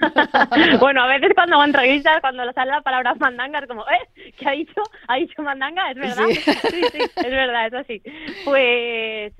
bueno, 0.80 1.02
a 1.02 1.06
veces 1.08 1.32
cuando 1.34 1.56
hago 1.56 1.64
entrevistas, 1.64 2.20
cuando 2.20 2.50
sale 2.52 2.70
la 2.70 2.80
palabra 2.82 3.14
mandanga, 3.14 3.58
es 3.58 3.66
como, 3.66 3.82
¿eh? 3.82 4.32
¿Qué 4.38 4.48
ha 4.48 4.52
dicho? 4.52 4.82
¿Ha 5.08 5.16
dicho 5.16 5.42
mandanga? 5.42 5.90
¿Es 5.90 5.96
verdad? 5.96 6.26
Sí, 6.28 6.34
sí, 6.44 6.82
sí 6.92 6.98
es 7.16 7.30
verdad, 7.30 7.66
eso 7.66 7.84
sí. 7.86 8.02
Pues 8.44 9.32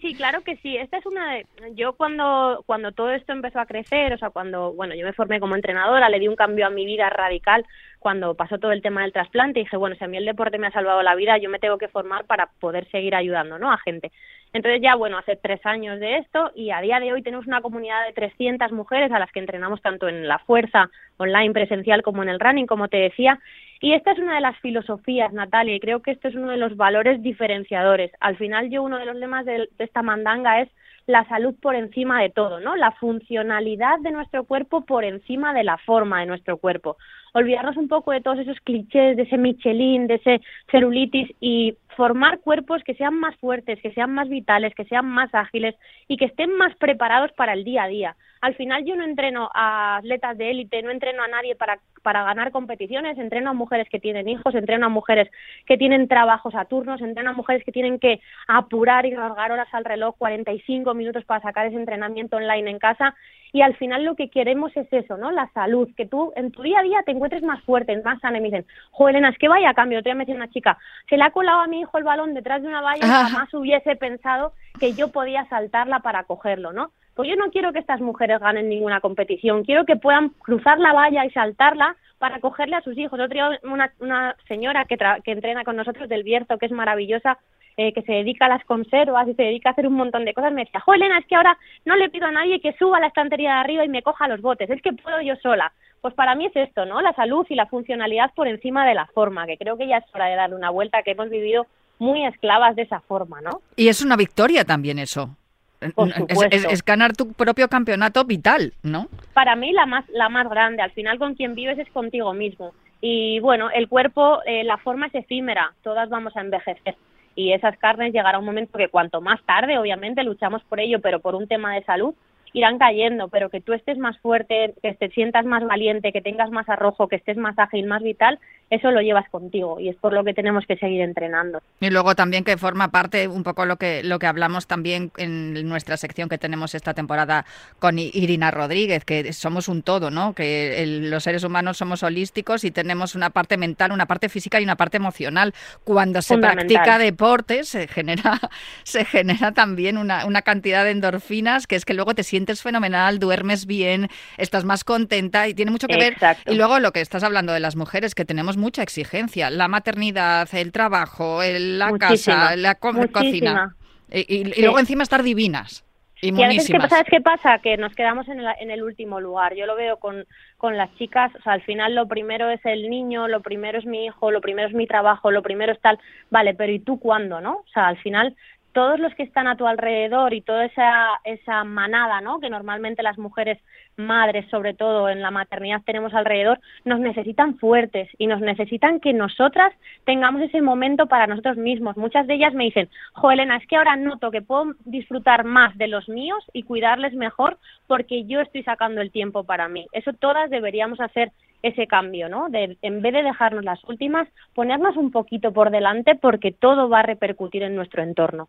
Sí, 0.00 0.14
claro 0.14 0.42
que 0.42 0.56
sí. 0.58 0.76
Esta 0.76 0.98
es 0.98 1.06
una 1.06 1.34
de... 1.34 1.46
Yo 1.74 1.94
cuando, 1.94 2.62
cuando 2.66 2.92
todo 2.92 3.10
esto 3.10 3.32
empezó 3.32 3.58
a 3.58 3.66
crecer, 3.66 4.12
o 4.12 4.18
sea, 4.18 4.30
cuando, 4.30 4.72
bueno, 4.72 4.94
yo 4.94 5.04
me 5.04 5.12
formé 5.12 5.40
como 5.40 5.56
entrenadora, 5.56 6.08
le 6.08 6.20
di 6.20 6.28
un 6.28 6.36
cambio 6.36 6.66
a 6.66 6.70
mi 6.70 6.86
vida 6.86 7.10
radical 7.10 7.66
cuando 7.98 8.34
pasó 8.34 8.58
todo 8.58 8.72
el 8.72 8.82
tema 8.82 9.02
del 9.02 9.12
trasplante 9.12 9.60
dije, 9.60 9.76
bueno, 9.76 9.96
si 9.96 10.04
a 10.04 10.08
mí 10.08 10.16
el 10.16 10.24
deporte 10.24 10.58
me 10.58 10.68
ha 10.68 10.72
salvado 10.72 11.02
la 11.02 11.14
vida, 11.14 11.38
yo 11.38 11.50
me 11.50 11.58
tengo 11.58 11.78
que 11.78 11.88
formar 11.88 12.24
para 12.24 12.46
poder 12.60 12.88
seguir 12.90 13.14
ayudando, 13.14 13.58
¿no? 13.58 13.72
A 13.72 13.78
gente. 13.78 14.12
Entonces 14.52 14.80
ya, 14.80 14.94
bueno, 14.94 15.18
hace 15.18 15.36
tres 15.36 15.64
años 15.66 16.00
de 16.00 16.16
esto 16.18 16.50
y 16.54 16.70
a 16.70 16.80
día 16.80 17.00
de 17.00 17.12
hoy 17.12 17.22
tenemos 17.22 17.46
una 17.46 17.60
comunidad 17.60 18.06
de 18.06 18.12
300 18.14 18.72
mujeres 18.72 19.12
a 19.12 19.18
las 19.18 19.30
que 19.30 19.40
entrenamos 19.40 19.82
tanto 19.82 20.08
en 20.08 20.26
la 20.26 20.38
fuerza 20.38 20.90
online 21.18 21.52
presencial 21.52 22.02
como 22.02 22.22
en 22.22 22.30
el 22.30 22.40
running, 22.40 22.66
como 22.66 22.88
te 22.88 22.96
decía. 22.96 23.38
Y 23.80 23.92
esta 23.92 24.12
es 24.12 24.18
una 24.18 24.36
de 24.36 24.40
las 24.40 24.58
filosofías, 24.60 25.32
Natalia, 25.32 25.74
y 25.74 25.80
creo 25.80 26.00
que 26.00 26.12
esto 26.12 26.28
es 26.28 26.34
uno 26.34 26.50
de 26.50 26.56
los 26.56 26.76
valores 26.76 27.22
diferenciadores. 27.22 28.10
Al 28.20 28.36
final 28.36 28.70
yo 28.70 28.82
uno 28.82 28.98
de 28.98 29.04
los 29.04 29.16
lemas 29.16 29.44
de 29.44 29.68
esta 29.78 30.02
mandanga 30.02 30.62
es 30.62 30.68
la 31.08 31.26
salud 31.28 31.54
por 31.60 31.74
encima 31.74 32.20
de 32.20 32.28
todo, 32.28 32.60
¿no? 32.60 32.76
La 32.76 32.92
funcionalidad 32.92 33.98
de 34.00 34.10
nuestro 34.10 34.44
cuerpo 34.44 34.84
por 34.84 35.04
encima 35.04 35.54
de 35.54 35.64
la 35.64 35.78
forma 35.78 36.20
de 36.20 36.26
nuestro 36.26 36.58
cuerpo. 36.58 36.98
Olvidarnos 37.34 37.76
un 37.76 37.88
poco 37.88 38.12
de 38.12 38.20
todos 38.20 38.38
esos 38.38 38.58
clichés, 38.60 39.16
de 39.16 39.22
ese 39.22 39.38
Michelin, 39.38 40.06
de 40.06 40.14
ese 40.14 40.40
celulitis 40.70 41.30
y 41.40 41.76
formar 41.98 42.38
cuerpos 42.38 42.84
que 42.84 42.94
sean 42.94 43.18
más 43.18 43.34
fuertes, 43.38 43.82
que 43.82 43.92
sean 43.92 44.14
más 44.14 44.28
vitales, 44.28 44.72
que 44.76 44.84
sean 44.84 45.04
más 45.04 45.34
ágiles 45.34 45.74
y 46.06 46.16
que 46.16 46.26
estén 46.26 46.56
más 46.56 46.72
preparados 46.76 47.32
para 47.32 47.54
el 47.54 47.64
día 47.64 47.82
a 47.82 47.88
día. 47.88 48.16
Al 48.40 48.54
final 48.54 48.84
yo 48.84 48.94
no 48.94 49.02
entreno 49.02 49.50
a 49.52 49.96
atletas 49.96 50.38
de 50.38 50.48
élite, 50.52 50.80
no 50.80 50.92
entreno 50.92 51.24
a 51.24 51.28
nadie 51.28 51.56
para, 51.56 51.80
para 52.04 52.22
ganar 52.22 52.52
competiciones, 52.52 53.18
entreno 53.18 53.50
a 53.50 53.52
mujeres 53.52 53.88
que 53.90 53.98
tienen 53.98 54.28
hijos, 54.28 54.54
entreno 54.54 54.86
a 54.86 54.90
mujeres 54.90 55.28
que 55.66 55.76
tienen 55.76 56.06
trabajos 56.06 56.54
a 56.54 56.66
turnos, 56.66 57.00
entreno 57.00 57.30
a 57.30 57.32
mujeres 57.32 57.64
que 57.64 57.72
tienen 57.72 57.98
que 57.98 58.20
apurar 58.46 59.04
y 59.04 59.10
largar 59.10 59.50
horas 59.50 59.68
al 59.72 59.84
reloj, 59.84 60.14
45 60.18 60.94
minutos 60.94 61.24
para 61.24 61.42
sacar 61.42 61.66
ese 61.66 61.76
entrenamiento 61.76 62.36
online 62.36 62.70
en 62.70 62.78
casa 62.78 63.16
y 63.52 63.62
al 63.62 63.74
final 63.76 64.04
lo 64.04 64.14
que 64.14 64.30
queremos 64.30 64.76
es 64.76 64.86
eso, 64.92 65.16
¿no? 65.16 65.30
La 65.30 65.50
salud, 65.52 65.88
que 65.96 66.06
tú 66.06 66.32
en 66.36 66.52
tu 66.52 66.62
día 66.62 66.80
a 66.80 66.82
día 66.82 67.02
te 67.04 67.12
encuentres 67.12 67.42
más 67.42 67.62
fuerte, 67.64 67.96
más 68.02 68.20
sana 68.20 68.38
y 68.38 68.40
me 68.40 68.48
dicen, 68.48 68.66
jo 68.90 69.08
Elena, 69.08 69.30
es 69.30 69.38
que 69.38 69.48
vaya 69.48 69.70
a 69.70 69.74
cambio, 69.74 70.02
te 70.02 70.10
voy 70.10 70.16
a 70.16 70.20
decir 70.20 70.36
una 70.36 70.50
chica, 70.50 70.78
se 71.08 71.16
le 71.16 71.24
ha 71.24 71.30
colado 71.30 71.60
a 71.60 71.66
mi 71.66 71.80
hijo 71.80 71.87
el 71.96 72.04
balón 72.04 72.34
detrás 72.34 72.60
de 72.60 72.68
una 72.68 72.82
valla 72.82 73.06
jamás 73.06 73.54
hubiese 73.54 73.96
pensado 73.96 74.52
que 74.78 74.92
yo 74.92 75.08
podía 75.08 75.46
saltarla 75.48 76.00
para 76.00 76.24
cogerlo, 76.24 76.72
¿no? 76.72 76.90
Pues 77.14 77.28
yo 77.28 77.36
no 77.36 77.50
quiero 77.50 77.72
que 77.72 77.78
estas 77.78 78.00
mujeres 78.00 78.38
ganen 78.38 78.68
ninguna 78.68 79.00
competición, 79.00 79.64
quiero 79.64 79.84
que 79.86 79.96
puedan 79.96 80.28
cruzar 80.28 80.78
la 80.78 80.92
valla 80.92 81.24
y 81.24 81.30
saltarla 81.30 81.96
para 82.18 82.40
cogerle 82.40 82.76
a 82.76 82.82
sus 82.82 82.96
hijos. 82.98 83.18
Otro 83.18 83.50
una, 83.64 83.92
una 84.00 84.36
señora 84.46 84.84
que, 84.84 84.96
que 85.24 85.32
entrena 85.32 85.64
con 85.64 85.76
nosotros 85.76 86.08
del 86.08 86.22
Bierzo, 86.22 86.58
que 86.58 86.66
es 86.66 86.72
maravillosa, 86.72 87.38
eh, 87.76 87.92
que 87.92 88.02
se 88.02 88.12
dedica 88.12 88.46
a 88.46 88.48
las 88.48 88.64
conservas 88.64 89.28
y 89.28 89.34
se 89.34 89.42
dedica 89.44 89.68
a 89.68 89.72
hacer 89.72 89.86
un 89.86 89.94
montón 89.94 90.24
de 90.24 90.34
cosas, 90.34 90.52
me 90.52 90.64
decía, 90.64 90.80
jo 90.80 90.94
Elena, 90.94 91.18
es 91.18 91.26
que 91.26 91.36
ahora 91.36 91.56
no 91.84 91.94
le 91.94 92.08
pido 92.08 92.26
a 92.26 92.32
nadie 92.32 92.60
que 92.60 92.72
suba 92.72 92.96
a 92.96 93.00
la 93.00 93.06
estantería 93.06 93.54
de 93.54 93.60
arriba 93.60 93.84
y 93.84 93.88
me 93.88 94.02
coja 94.02 94.26
los 94.26 94.40
botes, 94.40 94.68
es 94.68 94.82
que 94.82 94.92
puedo 94.92 95.20
yo 95.20 95.36
sola. 95.36 95.72
Pues 96.00 96.12
para 96.14 96.34
mí 96.34 96.46
es 96.46 96.56
esto, 96.56 96.86
¿no? 96.86 97.00
La 97.00 97.12
salud 97.12 97.46
y 97.48 97.54
la 97.54 97.66
funcionalidad 97.66 98.32
por 98.34 98.48
encima 98.48 98.84
de 98.84 98.94
la 98.94 99.06
forma, 99.06 99.46
que 99.46 99.56
creo 99.56 99.76
que 99.76 99.86
ya 99.86 99.98
es 99.98 100.04
hora 100.12 100.26
de 100.26 100.34
darle 100.34 100.56
una 100.56 100.70
vuelta, 100.70 101.04
que 101.04 101.12
hemos 101.12 101.30
vivido 101.30 101.66
muy 101.98 102.24
esclavas 102.24 102.76
de 102.76 102.82
esa 102.82 103.00
forma, 103.00 103.40
¿no? 103.40 103.62
Y 103.76 103.88
es 103.88 104.02
una 104.02 104.16
victoria 104.16 104.64
también 104.64 104.98
eso. 104.98 105.36
Es, 105.80 106.84
ganar 106.84 107.14
tu 107.14 107.32
propio 107.32 107.68
campeonato 107.68 108.24
vital, 108.24 108.72
¿no? 108.82 109.08
Para 109.32 109.54
mí 109.54 109.72
la 109.72 109.86
más, 109.86 110.04
la 110.08 110.28
más 110.28 110.48
grande. 110.48 110.82
Al 110.82 110.90
final 110.90 111.18
con 111.18 111.34
quien 111.34 111.54
vives 111.54 111.78
es 111.78 111.88
contigo 111.90 112.32
mismo. 112.32 112.72
Y 113.00 113.38
bueno, 113.40 113.70
el 113.70 113.88
cuerpo, 113.88 114.40
eh, 114.44 114.64
la 114.64 114.78
forma 114.78 115.06
es 115.06 115.14
efímera. 115.14 115.74
Todas 115.82 116.08
vamos 116.08 116.36
a 116.36 116.40
envejecer. 116.40 116.96
Y 117.36 117.52
esas 117.52 117.78
carnes 117.78 118.12
llegará 118.12 118.40
un 118.40 118.44
momento 118.44 118.76
que 118.76 118.88
cuanto 118.88 119.20
más 119.20 119.40
tarde, 119.44 119.78
obviamente, 119.78 120.24
luchamos 120.24 120.64
por 120.64 120.80
ello, 120.80 121.00
pero 121.00 121.20
por 121.20 121.36
un 121.36 121.46
tema 121.46 121.72
de 121.74 121.84
salud, 121.84 122.12
irán 122.52 122.78
cayendo, 122.78 123.28
pero 123.28 123.50
que 123.50 123.60
tú 123.60 123.72
estés 123.72 123.98
más 123.98 124.18
fuerte, 124.18 124.74
que 124.82 124.94
te 124.94 125.10
sientas 125.10 125.44
más 125.44 125.64
valiente, 125.64 126.12
que 126.12 126.20
tengas 126.20 126.50
más 126.50 126.68
arrojo, 126.68 127.06
que 127.06 127.16
estés 127.16 127.36
más 127.36 127.56
ágil, 127.56 127.86
más 127.86 128.02
vital, 128.02 128.40
eso 128.70 128.90
lo 128.90 129.00
llevas 129.02 129.28
contigo 129.28 129.78
y 129.78 129.90
es 129.90 129.96
por 129.96 130.12
lo 130.12 130.24
que 130.24 130.34
tenemos 130.34 130.64
que 130.66 130.76
seguir 130.76 131.02
entrenando. 131.02 131.60
Y 131.80 131.90
luego 131.90 132.14
también 132.14 132.44
que 132.44 132.56
forma 132.56 132.88
parte 132.88 133.28
un 133.28 133.42
poco 133.42 133.66
lo 133.66 133.76
que 133.76 134.02
lo 134.02 134.18
que 134.18 134.26
hablamos 134.26 134.66
también 134.66 135.12
en 135.18 135.68
nuestra 135.68 135.96
sección 135.96 136.28
que 136.28 136.38
tenemos 136.38 136.74
esta 136.74 136.94
temporada 136.94 137.44
con 137.78 137.98
Irina 137.98 138.50
Rodríguez, 138.50 139.04
que 139.04 139.32
somos 139.32 139.68
un 139.68 139.82
todo, 139.82 140.10
¿no? 140.10 140.32
Que 140.32 140.84
los 140.86 141.22
seres 141.22 141.44
humanos 141.44 141.76
somos 141.76 142.02
holísticos 142.02 142.64
y 142.64 142.70
tenemos 142.70 143.14
una 143.14 143.30
parte 143.30 143.56
mental, 143.56 143.92
una 143.92 144.06
parte 144.06 144.28
física 144.28 144.60
y 144.60 144.64
una 144.64 144.76
parte 144.76 144.96
emocional. 144.96 145.54
Cuando 145.84 146.22
se 146.22 146.38
practica 146.38 146.98
deporte 146.98 147.64
se 147.64 147.88
genera 147.88 148.40
se 148.84 149.04
genera 149.04 149.52
también 149.52 149.98
una, 149.98 150.24
una 150.24 150.42
cantidad 150.42 150.84
de 150.84 150.92
endorfinas 150.92 151.66
que 151.66 151.76
es 151.76 151.84
que 151.84 151.94
luego 151.94 152.14
te 152.14 152.22
sientes 152.22 152.38
sientes 152.38 152.62
fenomenal, 152.62 153.18
duermes 153.18 153.66
bien, 153.66 154.08
estás 154.36 154.64
más 154.64 154.84
contenta 154.84 155.48
y 155.48 155.54
tiene 155.54 155.72
mucho 155.72 155.88
que 155.88 155.96
ver. 155.96 156.16
Y 156.46 156.54
luego 156.54 156.78
lo 156.78 156.92
que 156.92 157.00
estás 157.00 157.24
hablando 157.24 157.52
de 157.52 157.58
las 157.58 157.74
mujeres, 157.74 158.14
que 158.14 158.24
tenemos 158.24 158.56
mucha 158.58 158.82
exigencia, 158.82 159.50
la 159.50 159.68
maternidad, 159.68 160.48
el 160.52 160.72
trabajo, 160.72 161.40
la 161.42 161.92
casa, 161.98 162.56
la 162.56 162.74
cocina. 162.74 163.74
Y, 164.10 164.60
luego 164.60 164.78
encima 164.78 165.02
estar 165.02 165.22
divinas. 165.22 165.84
Y, 166.20 166.34
y 166.34 166.42
a 166.42 166.48
veces, 166.48 166.66
¿sabes 166.88 167.06
qué 167.08 167.20
pasa? 167.20 167.60
Que 167.60 167.76
nos 167.76 167.94
quedamos 167.94 168.26
en 168.28 168.40
el, 168.40 168.46
en 168.58 168.70
el 168.72 168.82
último 168.82 169.20
lugar. 169.20 169.54
Yo 169.54 169.66
lo 169.66 169.76
veo 169.76 169.98
con, 169.98 170.26
con 170.56 170.76
las 170.76 170.92
chicas, 170.96 171.32
o 171.38 171.42
sea, 171.42 171.52
al 171.52 171.62
final 171.62 171.94
lo 171.94 172.08
primero 172.08 172.50
es 172.50 172.60
el 172.64 172.90
niño, 172.90 173.28
lo 173.28 173.40
primero 173.40 173.78
es 173.78 173.86
mi 173.86 174.06
hijo, 174.06 174.32
lo 174.32 174.40
primero 174.40 174.66
es 174.66 174.74
mi 174.74 174.88
trabajo, 174.88 175.30
lo 175.30 175.42
primero 175.42 175.72
es 175.72 175.80
tal, 175.80 175.98
vale, 176.28 176.54
pero 176.54 176.72
¿y 176.72 176.80
tú 176.80 176.98
cuándo, 176.98 177.40
no? 177.40 177.58
O 177.58 177.68
sea, 177.72 177.86
al 177.86 177.98
final 177.98 178.34
todos 178.78 179.00
los 179.00 179.12
que 179.16 179.24
están 179.24 179.48
a 179.48 179.56
tu 179.56 179.66
alrededor 179.66 180.32
y 180.32 180.40
toda 180.40 180.64
esa, 180.64 181.64
manada, 181.64 182.20
¿no? 182.20 182.38
Que 182.38 182.48
normalmente 182.48 183.02
las 183.02 183.18
mujeres 183.18 183.58
madres, 183.96 184.48
sobre 184.52 184.72
todo 184.72 185.08
en 185.08 185.20
la 185.20 185.32
maternidad, 185.32 185.82
tenemos 185.84 186.14
alrededor, 186.14 186.60
nos 186.84 187.00
necesitan 187.00 187.58
fuertes 187.58 188.08
y 188.18 188.28
nos 188.28 188.40
necesitan 188.40 189.00
que 189.00 189.12
nosotras 189.12 189.74
tengamos 190.04 190.42
ese 190.42 190.62
momento 190.62 191.06
para 191.06 191.26
nosotros 191.26 191.56
mismos. 191.56 191.96
Muchas 191.96 192.28
de 192.28 192.34
ellas 192.34 192.54
me 192.54 192.66
dicen, 192.66 192.88
jo, 193.14 193.32
Elena, 193.32 193.56
es 193.56 193.66
que 193.66 193.74
ahora 193.74 193.96
noto 193.96 194.30
que 194.30 194.42
puedo 194.42 194.74
disfrutar 194.84 195.42
más 195.42 195.76
de 195.76 195.88
los 195.88 196.08
míos 196.08 196.44
y 196.52 196.62
cuidarles 196.62 197.14
mejor 197.14 197.58
porque 197.88 198.26
yo 198.26 198.40
estoy 198.40 198.62
sacando 198.62 199.00
el 199.00 199.10
tiempo 199.10 199.42
para 199.42 199.68
mí. 199.68 199.88
Eso 199.90 200.12
todas 200.12 200.50
deberíamos 200.50 201.00
hacer 201.00 201.32
ese 201.64 201.88
cambio, 201.88 202.28
¿no? 202.28 202.48
De, 202.48 202.78
en 202.82 203.02
vez 203.02 203.12
de 203.12 203.24
dejarnos 203.24 203.64
las 203.64 203.82
últimas, 203.88 204.28
ponernos 204.54 204.96
un 204.96 205.10
poquito 205.10 205.52
por 205.52 205.72
delante 205.72 206.14
porque 206.14 206.52
todo 206.52 206.88
va 206.88 207.00
a 207.00 207.02
repercutir 207.02 207.64
en 207.64 207.74
nuestro 207.74 208.04
entorno. 208.04 208.48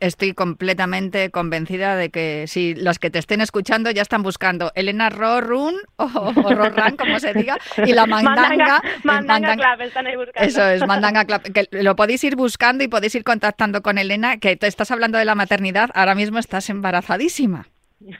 Estoy 0.00 0.34
completamente 0.34 1.30
convencida 1.30 1.96
de 1.96 2.10
que 2.10 2.44
si 2.46 2.74
los 2.74 2.98
que 2.98 3.10
te 3.10 3.18
estén 3.18 3.40
escuchando 3.40 3.90
ya 3.90 4.02
están 4.02 4.22
buscando 4.22 4.72
Elena 4.74 5.10
Rorun 5.10 5.74
o, 5.96 6.04
o 6.04 6.96
como 6.96 7.20
se 7.20 7.34
diga, 7.34 7.58
y 7.84 7.92
la 7.92 8.06
mandanga. 8.06 8.82
mandanga, 9.04 9.54
Club, 9.54 9.86
están 9.86 10.06
ahí 10.06 10.16
buscando. 10.16 10.48
Eso 10.48 10.68
es, 10.68 10.86
Mandanga 10.86 11.24
Club. 11.24 11.42
Que 11.52 11.68
lo 11.70 11.96
podéis 11.96 12.24
ir 12.24 12.36
buscando 12.36 12.84
y 12.84 12.88
podéis 12.88 13.14
ir 13.14 13.24
contactando 13.24 13.82
con 13.82 13.98
Elena, 13.98 14.38
que 14.38 14.56
te 14.56 14.66
estás 14.66 14.90
hablando 14.90 15.18
de 15.18 15.24
la 15.24 15.34
maternidad, 15.34 15.90
ahora 15.94 16.14
mismo 16.14 16.38
estás 16.38 16.70
embarazadísima. 16.70 17.66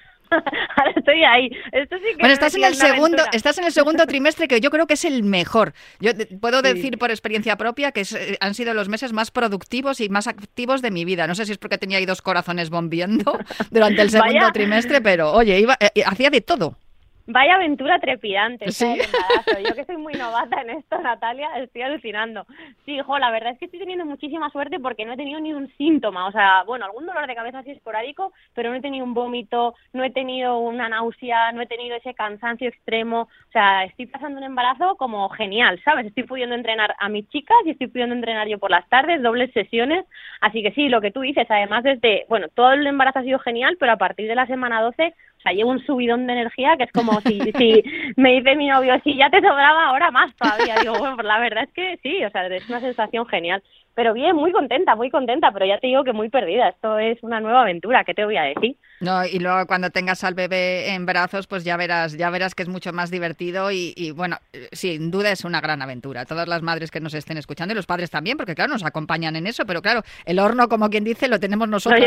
Estoy 1.10 1.24
ahí. 1.24 1.50
bueno, 2.18 2.32
estás 2.32 2.54
en 2.54 2.64
el 2.64 2.74
segundo, 2.74 3.22
estás 3.32 3.58
en 3.58 3.64
el 3.64 3.72
segundo 3.72 4.06
trimestre 4.06 4.48
que 4.48 4.60
yo 4.60 4.70
creo 4.70 4.86
que 4.86 4.94
es 4.94 5.04
el 5.04 5.22
mejor. 5.22 5.72
Yo 6.00 6.12
puedo 6.40 6.62
decir 6.62 6.98
por 6.98 7.10
experiencia 7.10 7.56
propia 7.56 7.92
que 7.92 8.02
eh, 8.02 8.36
han 8.40 8.54
sido 8.54 8.74
los 8.74 8.88
meses 8.88 9.12
más 9.12 9.30
productivos 9.30 10.00
y 10.00 10.08
más 10.08 10.26
activos 10.26 10.82
de 10.82 10.90
mi 10.90 11.04
vida. 11.04 11.26
No 11.26 11.34
sé 11.34 11.46
si 11.46 11.52
es 11.52 11.58
porque 11.58 11.78
tenía 11.78 11.98
ahí 11.98 12.06
dos 12.06 12.22
corazones 12.22 12.70
bombiendo 12.70 13.38
durante 13.70 14.02
el 14.02 14.10
segundo 14.10 14.52
trimestre, 14.52 15.00
pero 15.00 15.32
oye, 15.32 15.58
iba, 15.58 15.76
eh, 15.80 16.02
hacía 16.04 16.30
de 16.30 16.40
todo. 16.40 16.76
Vaya 17.26 17.54
aventura 17.54 17.98
trepidante. 17.98 18.70
¿Sí? 18.72 18.98
Yo 19.66 19.74
que 19.74 19.84
soy 19.84 19.96
muy 19.96 20.14
novata 20.14 20.62
en 20.62 20.70
esto, 20.70 20.98
Natalia, 20.98 21.48
estoy 21.58 21.82
alucinando. 21.82 22.46
Sí, 22.84 22.96
hijo, 22.96 23.18
la 23.18 23.30
verdad 23.30 23.52
es 23.52 23.58
que 23.58 23.66
estoy 23.66 23.80
teniendo 23.80 24.04
muchísima 24.04 24.50
suerte 24.50 24.80
porque 24.80 25.04
no 25.04 25.12
he 25.12 25.16
tenido 25.16 25.40
ni 25.40 25.52
un 25.52 25.68
síntoma. 25.76 26.26
O 26.26 26.32
sea, 26.32 26.64
bueno, 26.64 26.84
algún 26.84 27.06
dolor 27.06 27.26
de 27.26 27.34
cabeza 27.34 27.60
así 27.60 27.70
esporádico, 27.70 28.32
pero 28.54 28.70
no 28.70 28.76
he 28.76 28.80
tenido 28.80 29.04
un 29.04 29.14
vómito, 29.14 29.74
no 29.92 30.02
he 30.02 30.10
tenido 30.10 30.58
una 30.58 30.88
náusea, 30.88 31.52
no 31.52 31.62
he 31.62 31.66
tenido 31.66 31.96
ese 31.96 32.14
cansancio 32.14 32.68
extremo. 32.68 33.22
O 33.22 33.52
sea, 33.52 33.84
estoy 33.84 34.06
pasando 34.06 34.38
un 34.38 34.44
embarazo 34.44 34.96
como 34.96 35.28
genial, 35.30 35.80
¿sabes? 35.84 36.06
Estoy 36.06 36.24
pudiendo 36.24 36.54
entrenar 36.54 36.94
a 36.98 37.08
mis 37.08 37.28
chicas 37.28 37.58
y 37.64 37.70
estoy 37.70 37.88
pudiendo 37.88 38.14
entrenar 38.14 38.48
yo 38.48 38.58
por 38.58 38.70
las 38.70 38.88
tardes, 38.88 39.22
dobles 39.22 39.52
sesiones. 39.52 40.04
Así 40.40 40.62
que 40.62 40.72
sí, 40.72 40.88
lo 40.88 41.00
que 41.00 41.10
tú 41.10 41.20
dices, 41.20 41.46
además 41.48 41.84
desde, 41.84 42.24
bueno, 42.28 42.48
todo 42.54 42.72
el 42.72 42.86
embarazo 42.86 43.20
ha 43.20 43.22
sido 43.22 43.38
genial, 43.38 43.76
pero 43.78 43.92
a 43.92 43.98
partir 43.98 44.28
de 44.28 44.34
la 44.34 44.46
semana 44.46 44.82
12 44.82 45.14
o 45.40 45.42
sea, 45.42 45.52
llevo 45.52 45.70
un 45.70 45.84
subidón 45.86 46.26
de 46.26 46.34
energía 46.34 46.76
que 46.76 46.84
es 46.84 46.92
como 46.92 47.18
si, 47.22 47.40
si 47.58 47.82
me 48.16 48.32
dice 48.32 48.56
mi 48.56 48.68
novio, 48.68 49.00
si 49.02 49.16
ya 49.16 49.30
te 49.30 49.38
sobraba 49.38 49.86
ahora 49.86 50.10
más 50.10 50.34
todavía. 50.36 50.76
Digo, 50.80 50.98
bueno, 50.98 51.16
pues 51.16 51.26
la 51.26 51.40
verdad 51.40 51.64
es 51.64 51.72
que 51.72 51.98
sí, 52.02 52.22
o 52.22 52.30
sea, 52.30 52.46
es 52.46 52.68
una 52.68 52.80
sensación 52.80 53.26
genial. 53.26 53.62
Pero 53.94 54.14
bien, 54.14 54.36
muy 54.36 54.52
contenta, 54.52 54.94
muy 54.94 55.10
contenta, 55.10 55.50
pero 55.50 55.66
ya 55.66 55.78
te 55.78 55.88
digo 55.88 56.04
que 56.04 56.12
muy 56.12 56.28
perdida. 56.28 56.68
Esto 56.68 56.98
es 56.98 57.18
una 57.22 57.40
nueva 57.40 57.62
aventura, 57.62 58.04
¿qué 58.04 58.14
te 58.14 58.24
voy 58.24 58.36
a 58.36 58.42
decir? 58.42 58.76
No, 59.00 59.24
y 59.24 59.38
luego 59.38 59.66
cuando 59.66 59.90
tengas 59.90 60.22
al 60.24 60.34
bebé 60.34 60.94
en 60.94 61.06
brazos, 61.06 61.46
pues 61.46 61.64
ya 61.64 61.76
verás, 61.76 62.16
ya 62.16 62.30
verás 62.30 62.54
que 62.54 62.62
es 62.62 62.68
mucho 62.68 62.92
más 62.92 63.10
divertido 63.10 63.70
y, 63.72 63.92
y, 63.96 64.12
bueno, 64.12 64.36
sin 64.72 65.10
duda 65.10 65.32
es 65.32 65.44
una 65.44 65.60
gran 65.60 65.82
aventura. 65.82 66.24
Todas 66.24 66.46
las 66.48 66.62
madres 66.62 66.90
que 66.90 67.00
nos 67.00 67.14
estén 67.14 67.36
escuchando 67.36 67.72
y 67.72 67.76
los 67.76 67.86
padres 67.86 68.10
también, 68.10 68.36
porque 68.36 68.54
claro, 68.54 68.72
nos 68.72 68.84
acompañan 68.84 69.36
en 69.36 69.46
eso, 69.46 69.64
pero 69.66 69.82
claro, 69.82 70.02
el 70.24 70.38
horno, 70.38 70.68
como 70.68 70.88
quien 70.88 71.02
dice, 71.02 71.28
lo 71.28 71.40
tenemos 71.40 71.68
nosotros, 71.68 72.00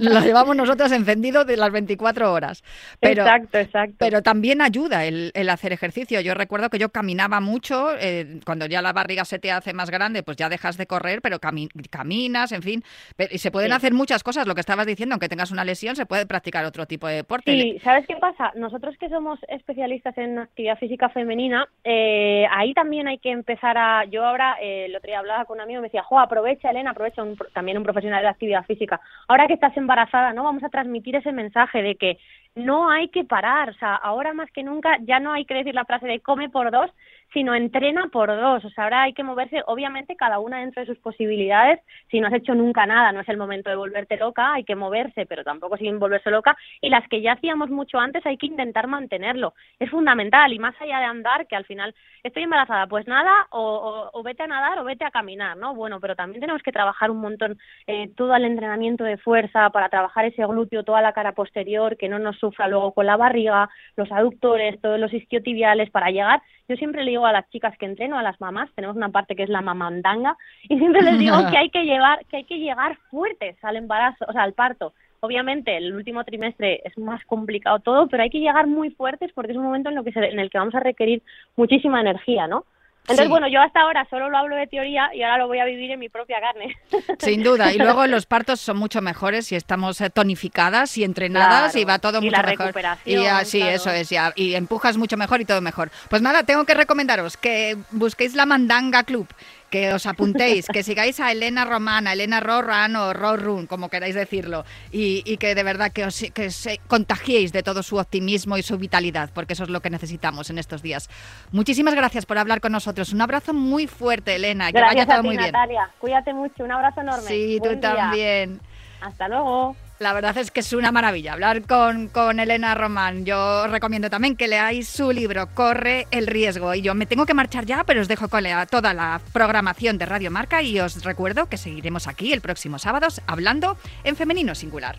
lo 0.00 0.20
llevamos, 0.20 0.56
nosotros. 0.56 0.92
encendido 0.92 1.44
de 1.44 1.56
las 1.56 1.72
24 1.72 2.32
horas. 2.32 2.62
Pero, 3.00 3.22
exacto, 3.22 3.58
exacto. 3.58 3.96
Pero 3.98 4.22
también 4.22 4.60
ayuda 4.60 5.04
el, 5.04 5.30
el 5.34 5.50
hacer 5.50 5.72
ejercicio. 5.72 6.20
Yo 6.20 6.34
recuerdo 6.34 6.70
que 6.70 6.78
yo 6.78 6.90
caminaba 6.90 7.40
mucho, 7.40 7.88
eh, 7.98 8.40
cuando 8.44 8.66
ya 8.66 8.82
la 8.82 8.92
barriga 8.92 9.24
se 9.24 9.38
te 9.38 9.50
hace 9.50 9.72
más 9.72 9.90
grande, 9.90 10.22
pues 10.22 10.36
ya 10.36 10.48
dejas 10.48 10.76
de 10.76 10.86
correr, 10.86 11.20
pero 11.22 11.38
caminas, 11.38 12.52
en 12.52 12.62
fin. 12.62 12.82
Y 13.30 13.38
se 13.38 13.50
pueden 13.50 13.72
hacer 13.72 13.92
muchas 13.92 14.22
cosas, 14.22 14.46
lo 14.46 14.54
que 14.54 14.60
estabas 14.60 14.86
diciendo, 14.86 15.14
aunque 15.14 15.28
tengas 15.28 15.50
una 15.50 15.64
lesión, 15.64 15.96
se 15.96 16.06
puede 16.06 16.26
practicar 16.26 16.64
otro 16.64 16.86
tipo 16.86 17.06
de 17.06 17.16
deporte. 17.16 17.52
Sí, 17.52 17.78
¿sabes 17.82 18.06
qué 18.06 18.16
pasa? 18.16 18.52
Nosotros 18.54 18.96
que 18.98 19.08
somos 19.08 19.38
especialistas 19.48 20.16
en 20.18 20.38
actividad 20.38 20.78
física 20.78 21.08
femenina, 21.08 21.66
eh, 21.84 22.46
ahí 22.50 22.74
también 22.74 23.08
hay 23.08 23.18
que 23.18 23.30
empezar 23.30 23.76
a... 23.78 24.04
Yo 24.04 24.24
ahora, 24.24 24.56
eh, 24.60 24.86
el 24.86 24.96
otro 24.96 25.08
día 25.08 25.18
hablaba 25.18 25.44
con 25.44 25.56
un 25.56 25.62
amigo 25.62 25.78
y 25.78 25.82
me 25.82 25.88
decía, 25.88 26.02
jo, 26.02 26.18
aprovecha, 26.18 26.70
Elena, 26.70 26.90
aprovecha 26.90 27.22
también 27.52 27.78
un 27.78 27.84
profesional 27.84 28.22
de 28.22 28.28
actividad 28.28 28.64
física. 28.64 29.00
Ahora 29.28 29.46
que 29.46 29.54
estás 29.54 29.76
embarazada, 29.76 30.32
¿no? 30.32 30.44
Vamos 30.44 30.64
a 30.64 30.68
transmitir 30.68 31.16
ese 31.16 31.32
mensaje 31.32 31.82
de 31.82 31.96
que 31.96 32.18
no 32.54 32.90
hay 32.90 33.08
que 33.08 33.24
parar, 33.24 33.70
o 33.70 33.74
sea, 33.74 33.94
ahora 33.94 34.32
más 34.32 34.50
que 34.50 34.62
nunca 34.62 34.98
ya 35.02 35.18
no 35.20 35.32
hay 35.32 35.44
que 35.44 35.54
decir 35.54 35.74
la 35.74 35.84
frase 35.84 36.06
de 36.06 36.20
come 36.20 36.48
por 36.48 36.70
dos, 36.70 36.90
sino 37.34 37.54
entrena 37.54 38.08
por 38.10 38.28
dos. 38.28 38.64
O 38.64 38.70
sea, 38.70 38.84
ahora 38.84 39.02
hay 39.02 39.12
que 39.12 39.24
moverse, 39.24 39.62
obviamente, 39.66 40.16
cada 40.16 40.38
una 40.38 40.60
dentro 40.60 40.80
de 40.80 40.86
sus 40.86 40.98
posibilidades. 40.98 41.80
Si 42.10 42.20
no 42.20 42.28
has 42.28 42.32
hecho 42.32 42.54
nunca 42.54 42.86
nada, 42.86 43.12
no 43.12 43.20
es 43.20 43.28
el 43.28 43.36
momento 43.36 43.68
de 43.68 43.76
volverte 43.76 44.16
loca, 44.16 44.54
hay 44.54 44.64
que 44.64 44.76
moverse, 44.76 45.26
pero 45.26 45.42
tampoco 45.44 45.76
sin 45.76 45.98
volverse 45.98 46.30
loca. 46.30 46.56
Y 46.80 46.88
las 46.88 47.06
que 47.08 47.20
ya 47.20 47.32
hacíamos 47.32 47.70
mucho 47.70 47.98
antes, 47.98 48.24
hay 48.24 48.38
que 48.38 48.46
intentar 48.46 48.86
mantenerlo. 48.86 49.54
Es 49.78 49.90
fundamental. 49.90 50.52
Y 50.52 50.58
más 50.60 50.80
allá 50.80 51.00
de 51.00 51.04
andar, 51.06 51.46
que 51.48 51.56
al 51.56 51.64
final 51.64 51.94
estoy 52.22 52.44
embarazada, 52.44 52.86
pues 52.86 53.06
nada, 53.08 53.48
o, 53.50 54.22
vete 54.24 54.44
a 54.44 54.46
nadar 54.46 54.78
o 54.78 54.84
vete 54.84 55.04
a 55.04 55.10
caminar, 55.10 55.56
¿no? 55.56 55.74
Bueno, 55.74 56.00
pero 56.00 56.14
también 56.14 56.40
tenemos 56.40 56.62
que 56.62 56.72
trabajar 56.72 57.10
un 57.10 57.20
montón 57.20 57.58
eh, 57.86 58.10
todo 58.16 58.34
el 58.36 58.44
entrenamiento 58.44 59.04
de 59.04 59.18
fuerza 59.18 59.68
para 59.70 59.88
trabajar 59.88 60.24
ese 60.24 60.46
glúteo, 60.46 60.84
toda 60.84 61.02
la 61.02 61.12
cara 61.12 61.32
posterior, 61.32 61.96
que 61.96 62.08
no 62.08 62.18
nos 62.18 62.38
sufra 62.38 62.68
luego 62.68 62.92
con 62.92 63.06
la 63.06 63.16
barriga, 63.16 63.68
los 63.96 64.10
aductores, 64.12 64.80
todos 64.80 65.00
los 65.00 65.12
isquiotibiales, 65.12 65.90
para 65.90 66.10
llegar. 66.10 66.40
Yo 66.68 66.76
siempre 66.76 67.04
le 67.04 67.10
digo 67.10 67.23
a 67.26 67.32
las 67.32 67.48
chicas 67.50 67.76
que 67.78 67.86
entreno, 67.86 68.18
a 68.18 68.22
las 68.22 68.40
mamás, 68.40 68.70
tenemos 68.74 68.96
una 68.96 69.10
parte 69.10 69.36
que 69.36 69.44
es 69.44 69.48
la 69.48 69.60
mamandanga, 69.62 70.36
y 70.62 70.78
siempre 70.78 71.02
les 71.02 71.18
digo 71.18 71.36
que 71.50 71.56
hay 71.56 71.70
que 71.70 71.84
llevar, 71.84 72.24
que 72.26 72.38
hay 72.38 72.44
que 72.44 72.58
llegar 72.58 72.96
fuertes 73.10 73.56
al 73.62 73.76
embarazo, 73.76 74.24
o 74.28 74.32
sea, 74.32 74.42
al 74.42 74.54
parto. 74.54 74.92
Obviamente, 75.20 75.74
el 75.76 75.94
último 75.94 76.22
trimestre 76.22 76.82
es 76.84 76.98
más 76.98 77.24
complicado 77.24 77.78
todo, 77.78 78.08
pero 78.08 78.22
hay 78.22 78.30
que 78.30 78.40
llegar 78.40 78.66
muy 78.66 78.90
fuertes 78.90 79.32
porque 79.34 79.52
es 79.52 79.56
un 79.56 79.64
momento 79.64 79.88
en, 79.88 79.94
lo 79.94 80.04
que 80.04 80.12
en 80.14 80.38
el 80.38 80.50
que 80.50 80.58
vamos 80.58 80.74
a 80.74 80.80
requerir 80.80 81.22
muchísima 81.56 82.00
energía, 82.00 82.46
¿no? 82.46 82.66
Entonces, 83.04 83.28
bueno, 83.28 83.48
yo 83.48 83.60
hasta 83.60 83.82
ahora 83.82 84.06
solo 84.08 84.30
lo 84.30 84.38
hablo 84.38 84.56
de 84.56 84.66
teoría 84.66 85.10
y 85.14 85.22
ahora 85.22 85.36
lo 85.36 85.46
voy 85.46 85.58
a 85.58 85.66
vivir 85.66 85.90
en 85.90 86.00
mi 86.00 86.08
propia 86.08 86.40
carne. 86.40 86.74
Sin 87.18 87.42
duda. 87.42 87.70
Y 87.70 87.76
luego 87.76 88.06
los 88.06 88.24
partos 88.24 88.60
son 88.60 88.78
mucho 88.78 89.02
mejores 89.02 89.46
si 89.46 89.56
estamos 89.56 90.00
eh, 90.00 90.08
tonificadas 90.08 90.96
y 90.96 91.04
entrenadas 91.04 91.76
y 91.76 91.84
va 91.84 91.98
todo 91.98 92.22
mucho 92.22 92.32
la 92.32 92.42
mejor. 92.42 92.66
Recuperación, 92.66 93.22
y 93.22 93.26
así, 93.26 93.60
eso 93.60 93.90
es. 93.90 94.08
Ya, 94.08 94.32
y 94.34 94.54
empujas 94.54 94.96
mucho 94.96 95.18
mejor 95.18 95.42
y 95.42 95.44
todo 95.44 95.60
mejor. 95.60 95.90
Pues 96.08 96.22
nada, 96.22 96.44
tengo 96.44 96.64
que 96.64 96.72
recomendaros 96.72 97.36
que 97.36 97.76
busquéis 97.90 98.34
la 98.34 98.46
Mandanga 98.46 99.02
Club 99.02 99.28
que 99.74 99.90
os 99.92 100.06
apuntéis, 100.06 100.70
que 100.70 100.86
sigáis 100.86 101.18
a 101.18 101.32
Elena 101.34 101.64
Román, 101.64 102.06
a 102.06 102.12
Elena 102.12 102.38
Rorran 102.38 102.94
o 102.94 103.12
Rorrun, 103.12 103.66
como 103.66 103.88
queráis 103.88 104.14
decirlo, 104.14 104.62
y, 104.92 105.36
que 105.38 105.56
de 105.56 105.64
verdad 105.64 105.90
que 105.90 106.04
os 106.06 106.14
que 106.32 106.46
contagiéis 106.86 107.50
de 107.50 107.64
todo 107.64 107.82
su 107.82 107.96
optimismo 107.96 108.56
y 108.56 108.62
su 108.62 108.78
vitalidad, 108.78 109.30
porque 109.34 109.54
eso 109.54 109.64
es 109.64 109.70
lo 109.70 109.80
que 109.80 109.90
necesitamos 109.90 110.48
en 110.48 110.58
estos 110.58 110.80
días. 110.80 111.10
Muchísimas 111.50 111.96
gracias 111.96 112.24
por 112.24 112.38
hablar 112.38 112.60
con 112.60 112.70
nosotros. 112.70 113.12
Un 113.12 113.22
abrazo 113.22 113.52
muy 113.52 113.88
fuerte, 113.88 114.36
Elena. 114.36 114.70
Que 114.70 114.80
vaya 114.80 115.06
todo 115.06 115.24
muy 115.24 115.36
Natalia. 115.36 115.90
Cuídate 115.98 116.32
mucho. 116.32 116.62
Un 116.62 116.70
abrazo 116.70 117.00
enorme. 117.00 117.26
Sí, 117.26 117.58
tú 117.60 117.76
también. 117.80 118.60
Hasta 119.00 119.26
luego. 119.26 119.74
La 120.00 120.12
verdad 120.12 120.36
es 120.38 120.50
que 120.50 120.58
es 120.58 120.72
una 120.72 120.90
maravilla 120.90 121.34
hablar 121.34 121.62
con, 121.62 122.08
con 122.08 122.40
Elena 122.40 122.74
Román. 122.74 123.24
Yo 123.24 123.68
recomiendo 123.68 124.10
también 124.10 124.34
que 124.34 124.48
leáis 124.48 124.88
su 124.88 125.12
libro, 125.12 125.48
Corre 125.54 126.08
el 126.10 126.26
riesgo. 126.26 126.74
Y 126.74 126.82
yo 126.82 126.94
me 126.96 127.06
tengo 127.06 127.26
que 127.26 127.34
marchar 127.34 127.64
ya, 127.64 127.84
pero 127.84 128.00
os 128.00 128.08
dejo 128.08 128.28
con 128.28 128.44
toda 128.68 128.92
la 128.92 129.20
programación 129.32 129.96
de 129.96 130.06
Radio 130.06 130.32
Marca 130.32 130.62
y 130.62 130.80
os 130.80 131.04
recuerdo 131.04 131.48
que 131.48 131.58
seguiremos 131.58 132.08
aquí 132.08 132.32
el 132.32 132.40
próximo 132.40 132.80
sábado 132.80 133.06
hablando 133.28 133.78
en 134.02 134.16
femenino 134.16 134.56
singular. 134.56 134.96